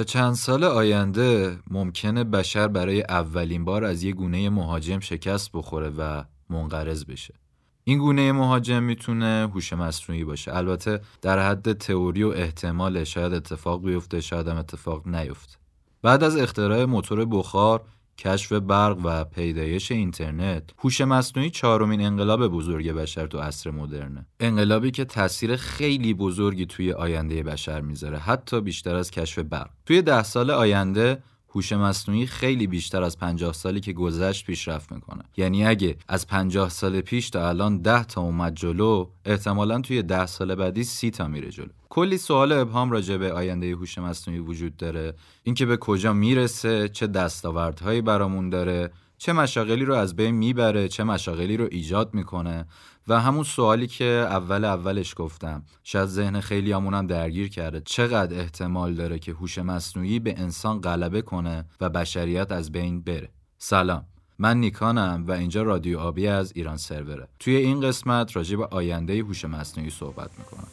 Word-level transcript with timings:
تا 0.00 0.04
چند 0.04 0.34
سال 0.34 0.64
آینده 0.64 1.58
ممکنه 1.70 2.24
بشر 2.24 2.68
برای 2.68 3.02
اولین 3.02 3.64
بار 3.64 3.84
از 3.84 4.02
یه 4.02 4.12
گونه 4.12 4.50
مهاجم 4.50 5.00
شکست 5.00 5.50
بخوره 5.54 5.90
و 5.90 6.24
منقرض 6.50 7.04
بشه. 7.04 7.34
این 7.84 7.98
گونه 7.98 8.32
مهاجم 8.32 8.82
می‌تونه 8.82 9.50
هوش 9.54 9.72
مصنوعی 9.72 10.24
باشه. 10.24 10.56
البته 10.56 11.00
در 11.22 11.38
حد 11.50 11.72
تئوری 11.72 12.22
و 12.22 12.28
احتمال 12.28 13.04
شاید 13.04 13.32
اتفاق 13.32 13.82
بیفته 13.82 14.20
شاید 14.20 14.48
هم 14.48 14.56
اتفاق 14.56 15.08
نیفته. 15.08 15.56
بعد 16.02 16.24
از 16.24 16.36
اختراع 16.36 16.84
موتور 16.84 17.24
بخار 17.24 17.84
کشف 18.20 18.52
برق 18.52 18.98
و 19.04 19.24
پیدایش 19.24 19.92
اینترنت 19.92 20.70
هوش 20.78 21.00
مصنوعی 21.00 21.50
چهارمین 21.50 22.00
انقلاب 22.00 22.48
بزرگ 22.48 22.92
بشر 22.92 23.26
تو 23.26 23.38
عصر 23.38 23.70
مدرنه 23.70 24.26
انقلابی 24.40 24.90
که 24.90 25.04
تاثیر 25.04 25.56
خیلی 25.56 26.14
بزرگی 26.14 26.66
توی 26.66 26.92
آینده 26.92 27.42
بشر 27.42 27.80
می‌ذاره 27.80 28.18
حتی 28.18 28.60
بیشتر 28.60 28.94
از 28.94 29.10
کشف 29.10 29.38
برق. 29.38 29.70
توی 29.86 30.02
ده 30.02 30.22
سال 30.22 30.50
آینده 30.50 31.22
هوش 31.54 31.72
مصنوعی 31.72 32.26
خیلی 32.26 32.66
بیشتر 32.66 33.02
از 33.02 33.18
50 33.18 33.52
سالی 33.52 33.80
که 33.80 33.92
گذشت 33.92 34.46
پیشرفت 34.46 34.92
می‌کنه. 34.92 35.22
یعنی 35.36 35.66
اگه 35.66 35.96
از 36.08 36.26
50 36.26 36.68
سال 36.68 37.00
پیش 37.00 37.30
تا 37.30 37.48
الان 37.48 37.78
10 37.78 38.04
تا 38.04 38.20
اومد 38.20 38.54
جلو 38.54 39.08
احتمالا 39.24 39.80
توی 39.80 40.02
10 40.02 40.26
سال 40.26 40.54
بعدی 40.54 40.84
30 40.84 41.10
تا 41.10 41.28
میره 41.28 41.50
جلو. 41.50 41.68
کلی 41.88 42.18
سوال 42.18 42.52
ابهام 42.52 42.90
راجع 42.90 43.16
به 43.16 43.32
آینده 43.32 43.70
هوش 43.70 43.98
مصنوعی 43.98 44.40
وجود 44.40 44.76
داره. 44.76 45.14
اینکه 45.42 45.66
به 45.66 45.76
کجا 45.76 46.12
می‌رسه 46.12 46.88
چه 46.88 47.06
دستاوردهایی 47.06 48.00
برامون 48.00 48.50
داره 48.50 48.90
چه 49.20 49.32
مشاغلی 49.32 49.84
رو 49.84 49.94
از 49.94 50.16
بین 50.16 50.34
می‌بره 50.34 50.88
چه 50.88 51.04
مشاغلی 51.04 51.56
رو 51.56 51.68
ایجاد 51.70 52.14
می‌کنه؟ 52.14 52.66
و 53.08 53.20
همون 53.20 53.44
سوالی 53.44 53.86
که 53.86 54.04
اول 54.04 54.64
اولش 54.64 55.14
گفتم 55.16 55.62
شاید 55.84 56.08
ذهن 56.08 56.40
خیلی 56.40 56.72
هم 56.72 57.06
درگیر 57.06 57.48
کرده 57.48 57.80
چقدر 57.80 58.38
احتمال 58.38 58.94
داره 58.94 59.18
که 59.18 59.32
هوش 59.32 59.58
مصنوعی 59.58 60.18
به 60.18 60.40
انسان 60.40 60.80
غلبه 60.80 61.22
کنه 61.22 61.64
و 61.80 61.88
بشریت 61.88 62.52
از 62.52 62.72
بین 62.72 63.02
بره؟ 63.02 63.28
سلام 63.58 64.04
من 64.38 64.60
نیکانم 64.60 65.24
و 65.26 65.32
اینجا 65.32 65.62
رادیو 65.62 65.98
آبی 65.98 66.26
از 66.26 66.52
ایران 66.54 66.76
سروره. 66.76 67.28
توی 67.38 67.56
این 67.56 67.80
قسمت 67.80 68.36
راجع 68.36 68.56
به 68.56 68.66
آینده 68.66 69.18
هوش 69.18 69.44
مصنوعی 69.44 69.90
صحبت 69.90 70.30
می‌کنم. 70.38 70.68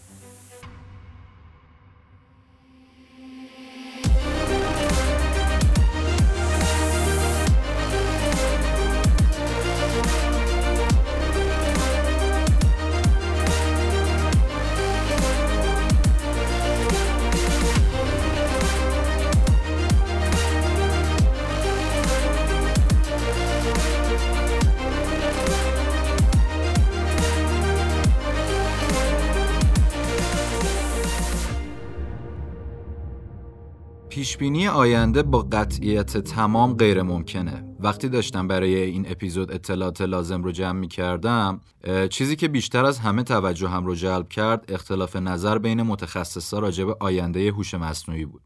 پیشبینی 34.37 34.67
آینده 34.67 35.23
با 35.23 35.39
قطعیت 35.51 36.17
تمام 36.17 36.73
غیر 36.73 37.01
ممکنه. 37.01 37.75
وقتی 37.79 38.09
داشتم 38.09 38.47
برای 38.47 38.75
این 38.75 39.11
اپیزود 39.11 39.51
اطلاعات 39.51 40.01
لازم 40.01 40.43
رو 40.43 40.51
جمع 40.51 40.79
می 40.79 40.87
کردم 40.87 41.61
چیزی 42.09 42.35
که 42.35 42.47
بیشتر 42.47 42.85
از 42.85 42.99
همه 42.99 43.23
توجه 43.23 43.67
هم 43.67 43.85
رو 43.85 43.95
جلب 43.95 44.29
کرد 44.29 44.71
اختلاف 44.71 45.15
نظر 45.15 45.57
بین 45.57 45.81
متخصصا 45.81 46.59
راجع 46.59 46.83
به 46.83 46.95
آینده 46.99 47.51
هوش 47.51 47.73
مصنوعی 47.73 48.25
بود. 48.25 48.41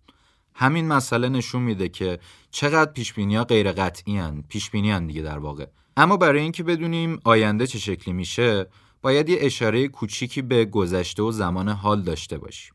همین 0.56 0.88
مسئله 0.88 1.30
نشون 1.30 1.62
میده 1.62 1.90
که 1.90 2.20
چقدر 2.52 2.92
پیشبینی 2.92 3.36
ها 3.36 3.44
غیر 3.44 3.72
قطعی 3.72 4.18
هن. 4.18 4.44
پیشبینی 4.50 4.92
هن 4.92 5.08
دیگه 5.08 5.22
در 5.22 5.38
واقع. 5.38 5.66
اما 5.98 6.18
برای 6.18 6.42
اینکه 6.42 6.64
بدونیم 6.64 7.20
آینده 7.24 7.68
چه 7.68 7.80
شکلی 7.80 8.14
میشه 8.14 8.68
باید 9.02 9.30
یه 9.30 9.38
اشاره 9.40 9.88
کوچیکی 9.88 10.42
به 10.42 10.66
گذشته 10.66 11.24
و 11.24 11.32
زمان 11.32 11.70
حال 11.70 12.02
داشته 12.02 12.38
باشیم. 12.38 12.74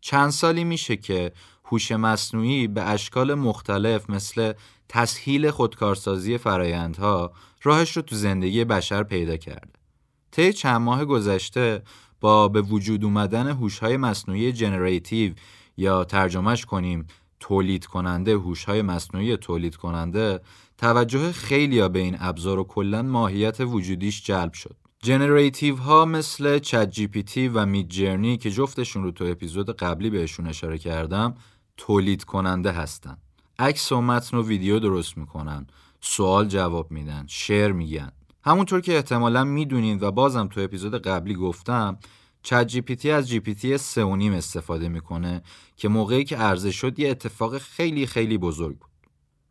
چند 0.00 0.30
سالی 0.30 0.64
میشه 0.64 0.96
که 0.96 1.32
هوش 1.68 1.92
مصنوعی 1.92 2.66
به 2.66 2.82
اشکال 2.82 3.34
مختلف 3.34 4.10
مثل 4.10 4.52
تسهیل 4.88 5.50
خودکارسازی 5.50 6.38
فرایندها 6.38 7.32
راهش 7.62 7.96
رو 7.96 8.02
تو 8.02 8.16
زندگی 8.16 8.64
بشر 8.64 9.02
پیدا 9.02 9.36
کرده. 9.36 9.72
طی 10.30 10.52
چند 10.52 10.80
ماه 10.80 11.04
گذشته 11.04 11.82
با 12.20 12.48
به 12.48 12.62
وجود 12.62 13.04
اومدن 13.04 13.48
هوش‌های 13.48 13.96
مصنوعی 13.96 14.52
جنریتیو 14.52 15.32
یا 15.76 16.04
ترجمهش 16.04 16.64
کنیم 16.64 17.06
تولید 17.40 17.86
کننده 17.86 18.32
هوش‌های 18.32 18.82
مصنوعی 18.82 19.36
تولید 19.36 19.76
کننده 19.76 20.40
توجه 20.78 21.32
خیلی 21.32 21.88
به 21.88 21.98
این 21.98 22.16
ابزار 22.20 22.58
و 22.58 22.64
کلا 22.64 23.02
ماهیت 23.02 23.60
وجودیش 23.60 24.24
جلب 24.24 24.52
شد. 24.52 24.76
generative 25.02 25.76
ها 25.76 26.04
مثل 26.04 26.58
چت 26.58 26.90
جی 26.90 27.06
پی 27.06 27.22
تی 27.22 27.48
و 27.48 27.66
مید 27.66 27.88
جرنی 27.88 28.36
که 28.36 28.50
جفتشون 28.50 29.02
رو 29.02 29.10
تو 29.10 29.24
اپیزود 29.24 29.76
قبلی 29.76 30.10
بهشون 30.10 30.46
اشاره 30.46 30.78
کردم 30.78 31.34
تولید 31.78 32.24
کننده 32.24 32.72
هستن. 32.72 33.16
عکس 33.58 33.92
و 33.92 34.00
متن 34.00 34.36
و 34.36 34.42
ویدیو 34.42 34.78
درست 34.78 35.18
می‌کنن. 35.18 35.66
سوال 36.00 36.48
جواب 36.48 36.90
میدن. 36.90 37.24
شعر 37.28 37.72
میگن. 37.72 38.12
همونطور 38.44 38.80
که 38.80 38.96
احتمالا 38.96 39.44
می‌دونید 39.44 40.02
و 40.02 40.10
بازم 40.12 40.48
تو 40.48 40.60
اپیزود 40.60 41.02
قبلی 41.02 41.34
گفتم 41.34 41.98
چت 42.42 42.66
جی 42.66 42.80
پی 42.80 42.96
تی 42.96 43.10
از 43.10 43.28
جی 43.28 43.40
پی 43.40 43.54
تی 43.54 43.76
نیم 43.96 44.32
استفاده 44.32 44.88
می‌کنه 44.88 45.42
که 45.76 45.88
موقعی 45.88 46.24
که 46.24 46.36
عرضه 46.36 46.70
شد 46.70 46.98
یه 46.98 47.10
اتفاق 47.10 47.58
خیلی 47.58 48.06
خیلی 48.06 48.38
بزرگ 48.38 48.78
بود. 48.78 48.90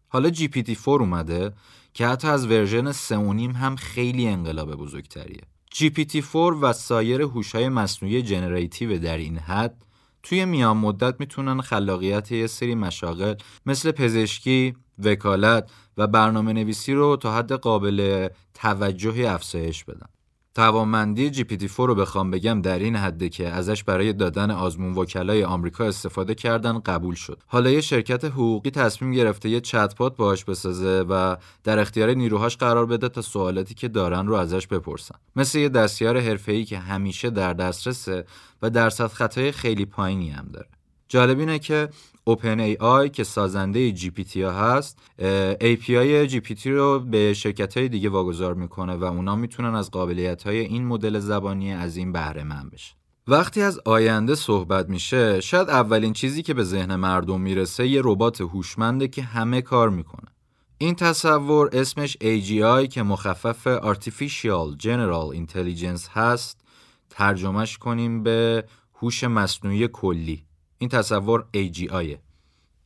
حالا 0.08 0.30
GPT 0.30 0.76
4 0.76 1.00
اومده 1.02 1.54
که 1.94 2.08
حتی 2.08 2.28
از 2.28 2.48
ورژن 2.48 2.94
نیم 3.12 3.52
هم 3.52 3.76
خیلی 3.76 4.28
انقلاب 4.28 4.76
بزرگتریه. 4.76 5.42
GPT 5.72 6.22
4 6.22 6.64
و 6.64 6.74
سایر 6.74 7.22
هوش‌های 7.22 7.70
مصنوعی 7.70 8.22
generative 8.22 8.98
در 8.98 9.18
این 9.18 9.38
حد 9.38 9.86
توی 10.30 10.46
میان 10.46 10.78
مدت 10.78 11.20
می‌تونن 11.20 11.62
خلاقیت 11.62 12.32
یه 12.32 12.48
سری 12.48 12.76
مشاغل 12.76 13.36
مثل 13.66 13.92
پزشکی، 13.92 14.76
وکالت 15.00 15.72
و 15.98 16.08
برنامه 16.08 16.54
نویسی 16.54 16.94
رو 16.94 17.16
تا 17.16 17.36
حد 17.36 17.54
قابل 17.54 18.28
توجهی 18.54 19.26
افزایش 19.26 19.84
بدن. 19.84 20.08
توانمندی 20.58 21.32
GPT-4 21.34 21.76
رو 21.78 21.96
بخوام 21.96 22.32
بگم 22.32 22.62
در 22.62 22.80
این 22.80 22.96
حده 22.96 23.30
که 23.30 23.50
ازش 23.50 23.84
برای 23.84 24.14
دادن 24.14 24.52
آزمون 24.52 24.94
وکلای 24.94 25.44
آمریکا 25.44 25.86
استفاده 25.86 26.36
کردن 26.36 26.80
قبول 26.80 27.16
شد. 27.16 27.40
حالا 27.48 27.70
یه 27.70 27.82
شرکت 27.82 28.26
حقوقی 28.26 28.70
تصمیم 28.70 29.12
گرفته 29.12 29.50
یه 29.50 29.62
چتبات 29.62 30.16
باهاش 30.16 30.46
بسازه 30.46 31.06
و 31.10 31.36
در 31.64 31.80
اختیار 31.80 32.10
نیروهاش 32.10 32.58
قرار 32.58 32.86
بده 32.86 33.10
تا 33.10 33.22
سوالاتی 33.22 33.74
که 33.74 33.88
دارن 33.88 34.28
رو 34.28 34.34
ازش 34.34 34.68
بپرسن. 34.68 35.16
مثل 35.36 35.60
یه 35.60 35.70
دستیار 35.70 36.20
حرفه‌ای 36.20 36.66
که 36.66 36.80
همیشه 36.80 37.30
در 37.30 37.54
دسترسه 37.54 38.26
و 38.62 38.70
درصد 38.70 39.08
خطای 39.08 39.52
خیلی 39.52 39.86
پایینی 39.86 40.30
هم 40.30 40.50
داره. 40.54 40.68
جالب 41.08 41.40
اینه 41.40 41.60
که 41.60 41.90
OpenAI 42.28 43.10
که 43.10 43.24
سازنده 43.24 43.92
GPT 43.92 44.42
ها 44.42 44.52
هست 44.52 45.00
ای 45.62 45.76
پی 45.76 45.98
آی 45.98 46.28
جی 46.28 46.40
پی 46.40 46.56
تی 46.56 46.72
رو 46.72 47.00
به 47.00 47.34
شرکت 47.34 47.78
های 47.78 47.90
دیگه 47.90 48.10
واگذار 48.10 48.54
می‌کنه 48.54 48.96
و 48.96 49.04
اونا 49.04 49.36
می‌تونن 49.36 49.76
از 49.76 49.92
قابلیت 49.92 50.44
های 50.44 50.60
این 50.60 50.86
مدل 50.86 51.20
زبانی 51.20 51.74
از 51.74 51.98
این 51.98 52.12
بهره 52.12 52.44
مند 52.44 52.70
بشن 52.70 52.94
وقتی 53.28 53.62
از 53.62 53.80
آینده 53.86 54.36
صحبت 54.36 54.90
میشه 54.90 55.42
شاید 55.42 55.70
اولین 55.70 56.14
چیزی 56.14 56.44
که 56.44 56.54
به 56.54 56.64
ذهن 56.64 56.96
مردم 56.96 57.42
می‌رسه 57.42 57.88
یه 57.88 58.02
ربات 58.04 58.42
هوشمنده 58.42 59.08
که 59.08 59.22
همه 59.22 59.62
کار 59.62 59.90
می‌کنه. 59.90 60.28
این 60.78 60.96
تصور 60.96 61.70
اسمش 61.74 62.18
AGI 62.18 62.88
که 62.88 63.04
مخفف 63.04 63.78
Artificial 63.78 64.84
General 64.84 65.36
Intelligence 65.36 66.08
هست. 66.12 66.62
ترجمهش 67.10 67.78
کنیم 67.78 68.24
به 68.24 68.64
هوش 68.96 69.24
مصنوعی 69.24 69.88
کلی. 69.88 70.47
این 70.78 70.90
تصور 70.90 71.46
AGI 71.56 72.18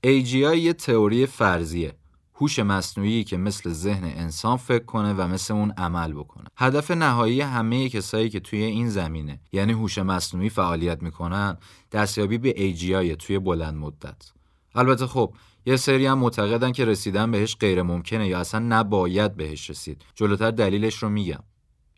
AGI 0.07 0.34
یه 0.34 0.73
تئوری 0.73 1.26
فرضیه. 1.26 1.93
هوش 2.35 2.59
مصنوعی 2.59 3.23
که 3.23 3.38
مثل 3.38 3.70
ذهن 3.70 4.03
انسان 4.03 4.58
فکر 4.58 4.84
کنه 4.84 5.14
و 5.14 5.28
مثل 5.28 5.53
اون 5.53 5.72
عمل 5.72 6.14
بکنه. 6.14 6.47
هدف 6.58 6.91
نهایی 6.91 7.41
همه 7.41 7.90
کسایی 7.90 8.29
که 8.29 8.40
توی 8.40 8.64
این 8.64 8.90
زمینه 8.90 9.40
یعنی 9.52 9.73
هوش 9.73 9.97
مصنوعی 9.97 10.49
فعالیت 10.49 11.03
می‌کنن 11.03 11.58
دستیابی 11.91 12.38
به 12.38 12.52
AGI 12.52 13.16
توی 13.20 13.40
بلند 13.40 13.76
مدت. 13.76 14.32
البته 14.76 15.08
خب 15.08 15.34
یه 15.66 15.76
سری 15.76 16.05
هم 16.05 16.17
معتقدن 16.17 16.72
که 16.72 16.85
رسیدن 16.85 17.32
بهش 17.32 17.55
غیر 17.59 17.82
ممکنه 17.82 18.28
یا 18.28 18.40
اصلا 18.40 18.59
نباید 18.59 19.35
بهش 19.35 19.70
رسید. 19.70 20.02
جلوتر 20.16 20.52
دلیلش 20.52 20.96
رو 20.96 21.09
میگم. 21.09 21.44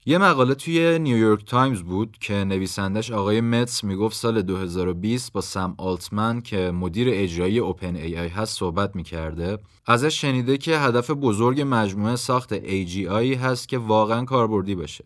یه 0.06 0.18
مقاله 0.18 0.56
توی 0.56 1.00
نیویورک 1.00 1.46
تایمز 1.46 1.82
بود 1.82 2.18
که 2.20 2.34
نویسندش 2.34 3.12
آقای 3.12 3.42
متس 3.42 3.84
می‌گفت 3.84 4.16
سال 4.16 4.42
2020 4.42 5.34
با 5.34 5.42
سم 5.42 5.76
آلتمن 5.78 6.42
که 6.42 6.72
مدیر 6.72 7.08
اجرایی 7.12 7.60
OpenAI 7.60 8.28
هست 8.28 8.58
صحبت 8.58 8.96
می‌کرده. 8.96 9.58
ازش 9.86 10.22
شنیده 10.22 10.58
که 10.58 10.80
هدف 10.80 11.12
بزرگ 11.12 11.64
مجموعه 11.68 12.16
ساخت 12.16 12.60
AGI 12.60 13.38
هست 13.38 13.68
که 13.68 13.78
واقعا 13.78 14.26
کاربردی 14.26 14.76
باشه. 14.76 15.04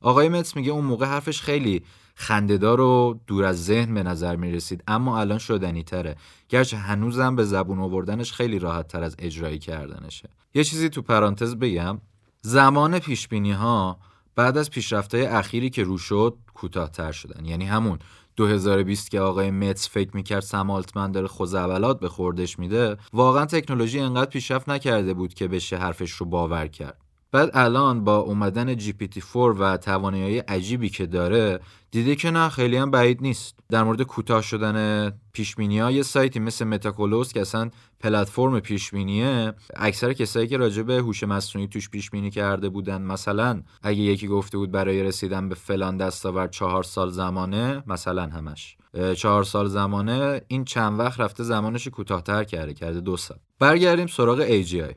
آقای 0.00 0.28
متس 0.28 0.56
میگه 0.56 0.72
اون 0.72 0.84
موقع 0.84 1.06
حرفش 1.06 1.42
خیلی 1.42 1.82
خندهدار 2.14 2.80
و 2.80 3.20
دور 3.26 3.44
از 3.44 3.64
ذهن 3.64 3.94
به 3.94 4.02
نظر 4.02 4.36
می 4.36 4.52
رسید 4.52 4.82
اما 4.88 5.20
الان 5.20 5.38
شدنی 5.38 5.82
تره. 5.82 6.16
گرچه 6.48 6.76
هنوزم 6.76 7.36
به 7.36 7.44
زبون 7.44 7.78
آوردنش 7.78 8.32
خیلی 8.32 8.58
راحت 8.58 8.88
تر 8.88 9.02
از 9.02 9.16
اجرایی 9.18 9.58
کردنشه. 9.58 10.28
یه 10.54 10.64
چیزی 10.64 10.88
تو 10.88 11.02
پرانتز 11.02 11.54
بگم. 11.54 12.00
زمان 12.40 12.98
پیش 12.98 13.28
ها 13.32 13.98
بعد 14.36 14.58
از 14.58 14.70
پیشرفت‌های 14.70 15.26
اخیری 15.26 15.70
که 15.70 15.82
رو 15.82 15.98
شد 15.98 16.36
کوتاهتر 16.54 17.12
شدن. 17.12 17.44
یعنی 17.44 17.64
همون 17.64 17.98
2020 18.36 19.10
که 19.10 19.20
آقای 19.20 19.50
متس 19.50 19.88
فکر 19.88 20.10
می‌کرد 20.16 20.42
سم 20.42 20.70
آلتمن 20.70 21.12
داره 21.12 21.26
خوزعبلات 21.26 22.00
به 22.00 22.08
خوردش 22.08 22.58
میده 22.58 22.96
واقعا 23.12 23.46
تکنولوژی 23.46 24.00
انقدر 24.00 24.30
پیشرفت 24.30 24.68
نکرده 24.68 25.14
بود 25.14 25.34
که 25.34 25.48
بشه 25.48 25.76
حرفش 25.76 26.10
رو 26.12 26.26
باور 26.26 26.66
کرد. 26.66 27.01
بعد 27.32 27.50
الان 27.54 28.04
با 28.04 28.16
اومدن 28.16 28.78
GPT-4 28.78 29.36
و 29.36 29.76
توانایی 29.76 30.38
عجیبی 30.38 30.88
که 30.88 31.06
داره 31.06 31.60
دیده 31.90 32.16
که 32.16 32.30
نه 32.30 32.48
خیلی 32.48 32.76
هم 32.76 32.90
بعید 32.90 33.22
نیست. 33.22 33.58
در 33.68 33.84
مورد 33.84 34.02
کوتاه 34.02 34.42
شدن 34.42 35.10
پیشبینی 35.32 35.78
ها 35.78 35.90
یه 35.90 36.02
سایتی 36.02 36.40
مثل 36.40 36.64
Metaculus 36.64 37.32
که 37.32 37.40
اصلا 37.40 37.70
پلتفرم 38.00 38.60
پیشبینیه 38.60 39.52
اکثر 39.76 40.12
کسایی 40.12 40.46
که 40.46 40.56
راجع 40.56 40.82
به 40.82 40.96
هوش 40.96 41.22
مصنوعی 41.22 41.68
توش 41.68 41.90
پیشبینی 41.90 42.30
کرده 42.30 42.68
بودن. 42.68 43.02
مثلا 43.02 43.62
اگه 43.82 44.00
یکی 44.00 44.28
گفته 44.28 44.58
بود 44.58 44.70
برای 44.70 45.02
رسیدن 45.02 45.48
به 45.48 45.54
فلان 45.54 45.96
دستاورد 45.96 46.50
چهار 46.50 46.82
سال 46.82 47.10
زمانه 47.10 47.82
مثلا 47.86 48.22
همش. 48.26 48.76
چهار 49.16 49.44
سال 49.44 49.68
زمانه 49.68 50.40
این 50.48 50.64
چند 50.64 50.98
وقت 50.98 51.20
رفته 51.20 51.44
زمانش 51.44 51.88
کوتاهتر 51.88 52.44
کرده 52.44 52.74
کرده 52.74 53.00
دو 53.00 53.16
سال. 53.16 53.38
برگردیم 53.58 54.06
سراغ 54.06 54.62
AGI 54.62 54.94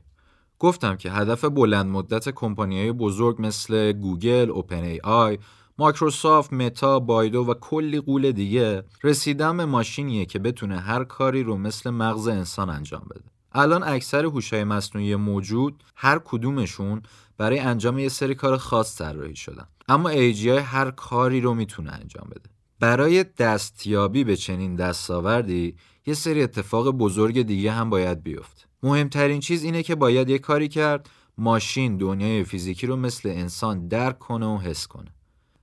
گفتم 0.60 0.96
که 0.96 1.12
هدف 1.12 1.46
بلند 1.46 1.86
مدت 1.86 2.30
کمپانیهای 2.30 2.92
بزرگ 2.92 3.36
مثل 3.40 3.92
گوگل، 3.92 4.50
OpenAI، 4.50 5.40
مایکروسافت، 5.78 6.54
متا، 6.54 7.00
بایدو 7.00 7.44
و 7.44 7.54
کلی 7.54 8.00
قول 8.00 8.32
دیگه 8.32 8.84
رسیدن 9.04 9.58
به 9.58 9.66
ماشینیه 9.66 10.26
که 10.26 10.40
بتونه 10.40 10.80
هر 10.80 11.04
کاری 11.04 11.44
رو 11.44 11.58
مثل 11.58 11.90
مغز 11.90 12.28
انسان 12.28 12.70
انجام 12.70 13.08
بده. 13.12 13.26
الان 13.52 13.84
اکثر 13.84 14.26
هوش‌های 14.26 14.64
مصنوعی 14.64 15.16
موجود 15.16 15.84
هر 15.96 16.20
کدومشون 16.26 17.02
برای 17.38 17.60
انجام 17.60 18.00
یه 18.00 18.10
سری 18.10 18.36
کار 18.36 18.58
خاص 18.58 18.98
طراحی 18.98 19.36
شدن. 19.36 19.68
اما 19.88 20.12
AGI 20.12 20.48
هر 20.48 20.92
کاری 20.92 21.42
رو 21.42 21.54
می‌تونه 21.54 21.92
انجام 21.92 22.28
بده. 22.32 22.50
برای 22.80 23.24
دستیابی 23.24 24.24
به 24.24 24.36
چنین 24.36 24.76
دستاوردی 24.76 25.76
یه 26.06 26.14
سری 26.14 26.44
اتفاق 26.44 26.90
بزرگ 26.90 27.42
دیگه 27.42 27.72
هم 27.72 27.90
باید 27.90 28.24
بیفته. 28.24 28.66
مهمترین 28.86 29.40
چیز 29.40 29.64
اینه 29.64 29.84
که 29.84 29.96
باید 29.96 30.30
یه 30.30 30.40
کاری 30.40 30.68
کرد 30.68 31.10
ماشین 31.38 31.98
دنیای 31.98 32.44
فیزیکی 32.44 32.88
رو 32.88 32.96
مثل 32.96 33.30
انسان 33.30 33.88
درک 33.88 34.20
کنه 34.20 34.46
و 34.46 34.58
حس 34.58 34.88
کنه. 34.88 35.12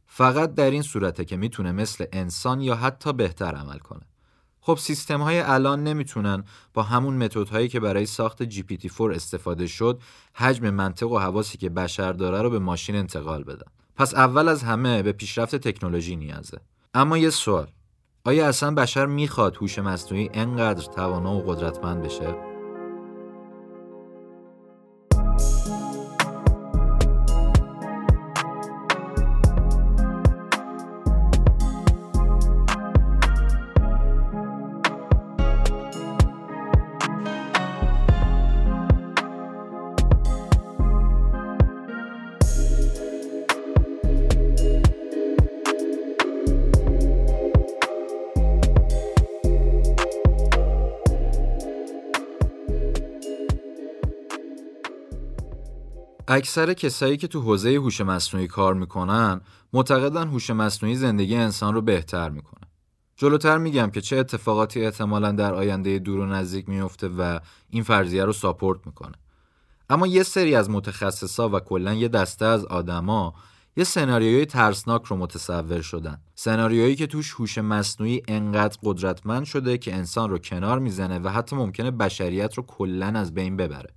فقط 0.07 0.55
در 0.55 0.71
این 0.71 0.83
صورته 0.83 1.25
که 1.25 1.37
می‌تونه 1.37 1.73
مثل 1.73 2.05
انسان 2.13 2.61
یا 2.61 2.75
حتی 2.75 3.13
بهتر 3.13 3.55
عمل 3.55 3.79
کنه. 3.79 4.01
خب 4.61 4.79
سیستم 4.81 5.21
های 5.21 5.41
الان 5.41 5.85
نمی‌تونن 5.85 6.45
با 6.75 6.83
همون 6.83 7.17
متد 7.17 7.49
هایی 7.49 7.69
که 7.69 7.81
برای 7.81 8.07
ساخت 8.07 8.51
GPT-4 8.51 9.01
استفاده 9.01 9.67
شد 9.67 10.01
حجم 10.35 10.71
منطق 10.71 11.11
و 11.11 11.19
حواسی 11.19 11.59
که 11.59 11.69
بشر 11.69 12.13
داره 12.13 12.43
رو 12.43 12.51
به 12.51 12.59
ماشین 12.59 12.97
انتقال 12.97 13.45
بدن. 13.45 13.67
پس 13.97 14.15
اول 14.15 14.49
از 14.49 14.63
همه 14.63 15.03
به 15.03 15.13
پیشرفت 15.13 15.57
تکنولوژی 15.57 16.17
نیازه. 16.17 16.59
اما 16.95 17.19
یه 17.19 17.31
سوال 17.31 17.67
آیا 18.25 18.49
اصلا 18.49 18.75
بشر 18.75 19.07
می‌خواد 19.07 19.57
هوش 19.57 19.79
مصنوعی 19.79 20.31
انقدر 20.35 20.85
توانا 20.85 21.35
و 21.35 21.43
قدرتمند 21.43 22.03
بشه؟ 22.03 22.52
اکثر 56.33 56.73
کسایی 56.73 57.17
که 57.17 57.29
تو 57.29 57.41
حوزه 57.41 57.75
هوش 57.75 58.01
مصنوعی 58.01 58.47
کار 58.47 58.75
می‌کنن 58.75 59.41
معتقدن 59.73 60.29
هوش 60.29 60.51
مصنوعی 60.51 60.97
زندگی 60.97 61.37
انسان 61.37 61.75
رو 61.75 61.83
بهتر 61.83 62.31
می‌کنه. 62.31 62.61
جلوتر 63.17 63.59
میگم 63.59 63.91
که 63.91 64.01
چه 64.01 64.17
اتفاقاتی 64.17 64.85
احتمالا 64.85 65.33
در 65.33 65.55
آینده 65.55 65.99
دور 65.99 66.21
و 66.21 66.27
نزدیک 66.27 66.69
میفته 66.69 67.09
و 67.09 67.39
این 67.71 67.83
فرضیه 67.83 68.25
رو 68.25 68.33
ساپورت 68.33 68.87
می‌کنه. 68.87 69.15
اما 69.91 70.07
یه 70.07 70.23
سری 70.23 70.55
از 70.55 70.71
متخصصا 70.71 71.49
و 71.49 71.61
کلا 71.61 71.95
یه 71.95 72.09
دسته 72.09 72.45
از 72.45 72.65
آدما 72.65 73.35
یه 73.77 73.85
سناریوی 73.85 74.47
ترسناک 74.47 75.05
رو 75.05 75.17
متصور 75.17 75.81
شدن 75.81 76.21
سناریویی 76.35 76.97
که 76.97 77.07
توش 77.07 77.33
هوش 77.33 77.59
مصنوعی 77.59 78.23
انقدر 78.29 78.79
قدرتمند 78.83 79.45
شده 79.45 79.79
که 79.79 79.95
انسان 79.95 80.31
رو 80.31 80.39
کنار 80.39 80.79
می‌زنه 80.79 81.19
و 81.19 81.29
حتی 81.29 81.57
ممکنه 81.57 81.91
بشریت 81.91 82.55
رو 82.55 82.63
کلا 82.63 83.07
از 83.07 83.35
بین 83.35 83.57
ببره 83.57 83.95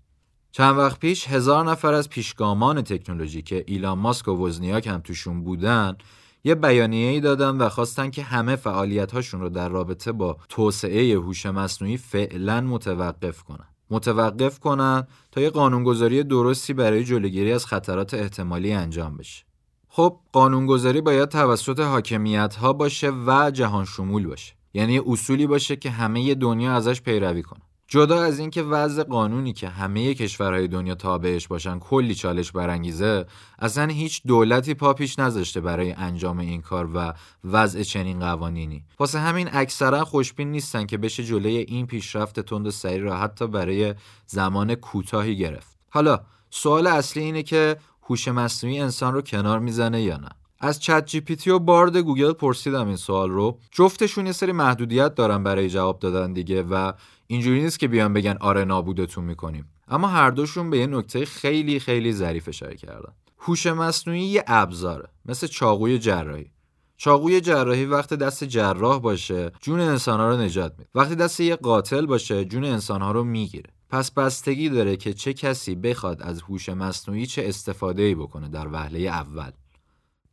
چند 0.58 0.78
وقت 0.78 1.00
پیش 1.00 1.28
هزار 1.28 1.72
نفر 1.72 1.94
از 1.94 2.10
پیشگامان 2.10 2.82
تکنولوژی 2.82 3.42
که 3.42 3.64
ایلان 3.68 3.98
ماسک 3.98 4.28
و 4.28 4.48
وزنیاک 4.48 4.88
هم 4.88 5.00
توشون 5.00 5.44
بودن 5.44 5.98
یه 6.44 6.56
بیانیه 6.56 7.10
ای 7.10 7.20
دادن 7.20 7.58
و 7.58 7.70
خواستن 7.70 8.10
که 8.10 8.24
همه 8.24 8.56
فعالیت 8.56 9.12
هاشون 9.12 9.42
رو 9.42 9.50
در 9.50 9.70
رابطه 9.70 10.12
با 10.12 10.38
توسعه 10.50 11.16
هوش 11.16 11.46
مصنوعی 11.46 11.98
فعلا 11.98 12.62
متوقف 12.62 13.44
کنن. 13.44 13.68
متوقف 13.90 14.60
کنن 14.60 15.08
تا 15.32 15.42
یه 15.42 15.50
قانونگذاری 15.50 16.24
درستی 16.24 16.74
برای 16.74 17.04
جلوگیری 17.04 17.52
از 17.52 17.66
خطرات 17.66 18.14
احتمالی 18.14 18.74
انجام 18.74 19.18
بشه. 19.18 19.46
خب 19.88 20.20
قانونگذاری 20.32 21.02
باید 21.02 21.30
توسط 21.30 21.80
حاکمیت 21.80 22.56
ها 22.56 22.74
باشه 22.74 23.12
و 23.28 23.52
جهان 23.52 23.86
شمول 23.86 24.28
باشه. 24.28 24.54
یعنی 24.74 25.02
اصولی 25.08 25.48
باشه 25.48 25.76
که 25.76 25.90
همه 25.90 26.36
دنیا 26.36 26.74
ازش 26.74 27.02
پیروی 27.02 27.42
کنن 27.42 27.62
جدا 27.88 28.24
از 28.24 28.40
اینکه 28.40 28.64
وضع 28.64 29.04
قانونی 29.04 29.54
که 29.54 29.70
همه 29.70 30.14
کشورهای 30.14 30.68
دنیا 30.68 30.96
تابعش 30.96 31.48
باشن 31.48 31.80
کلی 31.80 32.16
چالش 32.16 32.52
برانگیزه 32.52 33.26
اصلا 33.60 33.86
هیچ 33.86 34.22
دولتی 34.28 34.74
پا 34.74 34.94
پیش 34.94 35.20
نذاشته 35.20 35.62
برای 35.62 35.92
انجام 35.92 36.40
این 36.40 36.62
کار 36.62 36.90
و 36.96 37.14
وضع 37.44 37.84
چنین 37.84 38.20
قوانینی. 38.20 38.84
واسه 39.00 39.20
همین 39.20 39.50
اکثرا 39.54 40.06
خوشبین 40.06 40.52
نیستن 40.52 40.86
که 40.86 40.98
بشه 40.98 41.24
جلوی 41.24 41.58
این 41.58 41.88
پیشرفت 41.88 42.40
تند 42.40 42.68
و 42.68 42.88
را 43.00 43.18
حتی 43.18 43.48
برای 43.48 43.96
زمان 44.26 44.76
کوتاهی 44.76 45.38
گرفت. 45.38 45.78
حالا 45.90 46.20
سوال 46.50 46.88
اصلی 46.88 47.24
اینه 47.24 47.44
که 47.44 47.78
هوش 48.04 48.28
مصنوعی 48.28 48.80
انسان 48.80 49.14
رو 49.14 49.22
کنار 49.22 49.60
می‌زنه 49.60 50.02
یا 50.02 50.18
نه؟ 50.18 50.30
از 50.60 50.80
ChatGPT 50.80 51.50
و 51.50 51.60
Bard 51.60 51.98
گوگل 51.98 52.34
پرسیدم 52.34 52.88
این 52.88 52.96
سوال 52.96 53.30
رو. 53.30 53.60
جفتشون 53.72 54.26
یه 54.26 54.32
سری 54.32 54.52
محدودیت 54.52 55.16
دارن 55.16 55.44
برای 55.44 55.70
جواب 55.70 56.00
دادن 56.00 56.34
دیگه 56.34 56.64
و 56.64 56.92
اینجوری 57.28 57.62
نیست 57.62 57.80
که 57.80 57.88
بیان 57.88 58.14
بگن 58.14 58.38
آره 58.40 58.66
نابودتون 58.66 59.24
می‌کنیم. 59.24 59.70
اما 59.88 60.08
هر 60.08 60.32
دوشون 60.32 60.70
به 60.70 60.78
یه 60.78 60.88
نکته 60.88 61.26
خیلی 61.26 61.80
خیلی 61.80 62.12
ظریف 62.14 62.48
اشاره 62.48 62.76
کردن. 62.76 63.14
هوش 63.40 63.68
مصنوعی 63.68 64.22
یه 64.22 64.44
ابزاره 64.48 65.10
مثل 65.26 65.48
چاقوی 65.48 66.00
جراحی. 66.00 66.52
چاقوی 66.98 67.42
جراحی 67.42 67.86
وقت 67.86 68.14
دست 68.14 68.44
جراح 68.44 69.00
باشه 69.00 69.52
جون 69.62 69.80
انسانها 69.80 70.30
رو 70.30 70.38
نجات 70.38 70.76
میده. 70.78 70.90
وقتی 70.96 71.16
دست 71.16 71.40
یه 71.40 71.56
قاتل 71.56 72.06
باشه 72.06 72.46
جون 72.46 72.64
انسانها 72.64 73.12
رو 73.12 73.24
می‌گیره. 73.24 73.70
پس 73.90 74.12
بستگی 74.12 74.70
داره 74.70 74.98
که 74.98 75.14
چه 75.14 75.34
کسی 75.34 75.76
بخواد 75.76 76.22
از 76.22 76.42
هوش 76.42 76.70
مصنوعی 76.70 77.26
چه 77.26 77.44
استفاده 77.48 78.04
ای 78.04 78.16
بکنه 78.16 78.50
در 78.50 78.68
وهله 78.68 79.00
اول. 79.00 79.52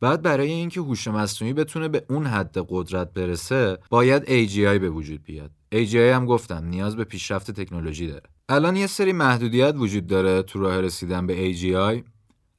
بعد 0.02 0.22
برای 0.22 0.50
اینکه 0.50 0.80
هوش 0.80 1.08
مصنوعی 1.08 1.52
بتونه 1.54 1.88
به 1.88 2.04
اون 2.10 2.26
حد 2.26 2.66
قدرت 2.68 3.12
برسه 3.12 3.78
باید 3.90 4.24
AGI 4.24 4.78
به 4.80 4.90
وجود 4.90 5.22
بیاد. 5.22 5.50
AGI 5.74 5.94
هم 5.94 6.26
گفتم 6.26 6.64
نیاز 6.64 6.96
به 6.96 7.04
پیشرفت 7.04 7.50
تکنولوژی 7.50 8.06
داره. 8.06 8.22
الان 8.48 8.76
یه 8.76 8.86
سری 8.86 9.12
محدودیت 9.12 9.74
وجود 9.76 10.06
داره 10.06 10.42
تو 10.42 10.60
راه 10.60 10.80
رسیدن 10.80 11.26
به 11.26 11.52
AGI 11.52 12.02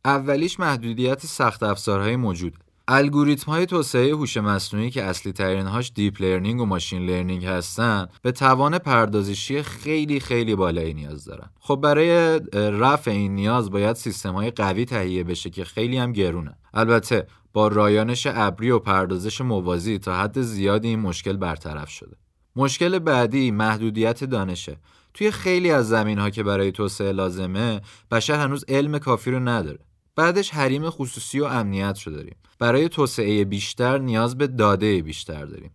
اولیش 0.05 0.59
محدودیت 0.59 1.25
سخت 1.25 1.63
افزارهای 1.63 2.15
موجود. 2.15 2.53
الگوریتم 2.87 3.51
های 3.51 3.65
توسعه 3.65 4.11
هوش 4.11 4.37
مصنوعی 4.37 4.89
که 4.89 5.03
اصلی 5.03 5.31
ترین 5.31 5.67
هاش 5.67 5.91
deep 5.95 6.21
learning 6.21 6.61
و 6.61 6.65
machine 6.65 7.05
learning 7.05 7.45
هستن 7.45 8.07
به 8.21 8.31
توان 8.31 8.77
پردازشی 8.77 9.63
خیلی 9.63 10.19
خیلی 10.19 10.55
بالایی 10.55 10.93
نیاز 10.93 11.25
دارن. 11.25 11.49
خب 11.59 11.75
برای 11.75 12.39
رفع 12.53 13.11
این 13.11 13.35
نیاز 13.35 13.71
باید 13.71 13.95
سیستم 13.95 14.33
های 14.33 14.51
قوی 14.51 14.85
تهیه 14.85 15.23
بشه 15.23 15.49
که 15.49 15.63
خیلی 15.63 15.97
هم 15.97 16.11
گرونه. 16.11 16.57
البته 16.73 17.27
با 17.53 17.67
رایانش 17.67 18.27
ابری 18.31 18.71
و 18.71 18.79
پردازش 18.79 19.41
موازی 19.41 19.99
تا 19.99 20.15
حد 20.15 20.41
زیادی 20.41 20.87
این 20.87 20.99
مشکل 20.99 21.37
برطرف 21.37 21.89
شده. 21.89 22.15
مشکل 22.55 22.99
بعدی 22.99 23.51
محدودیت 23.51 24.23
دانشه. 24.23 24.77
توی 25.13 25.31
خیلی 25.31 25.71
از 25.71 25.89
زمین 25.89 26.19
ها 26.19 26.29
که 26.29 26.43
برای 26.43 26.71
توسعه 26.71 27.11
لازمه 27.11 27.81
بشر 28.11 28.39
هنوز 28.39 28.65
علم 28.67 28.99
کافی 28.99 29.31
رو 29.31 29.39
نداره. 29.39 29.79
بعدش 30.15 30.49
حریم 30.49 30.89
خصوصی 30.89 31.39
و 31.39 31.45
امنیت 31.45 32.01
رو 32.01 32.13
داریم. 32.13 32.35
برای 32.59 32.89
توسعه 32.89 33.45
بیشتر 33.45 33.97
نیاز 33.97 34.37
به 34.37 34.47
داده 34.47 35.01
بیشتر 35.01 35.45
داریم. 35.45 35.71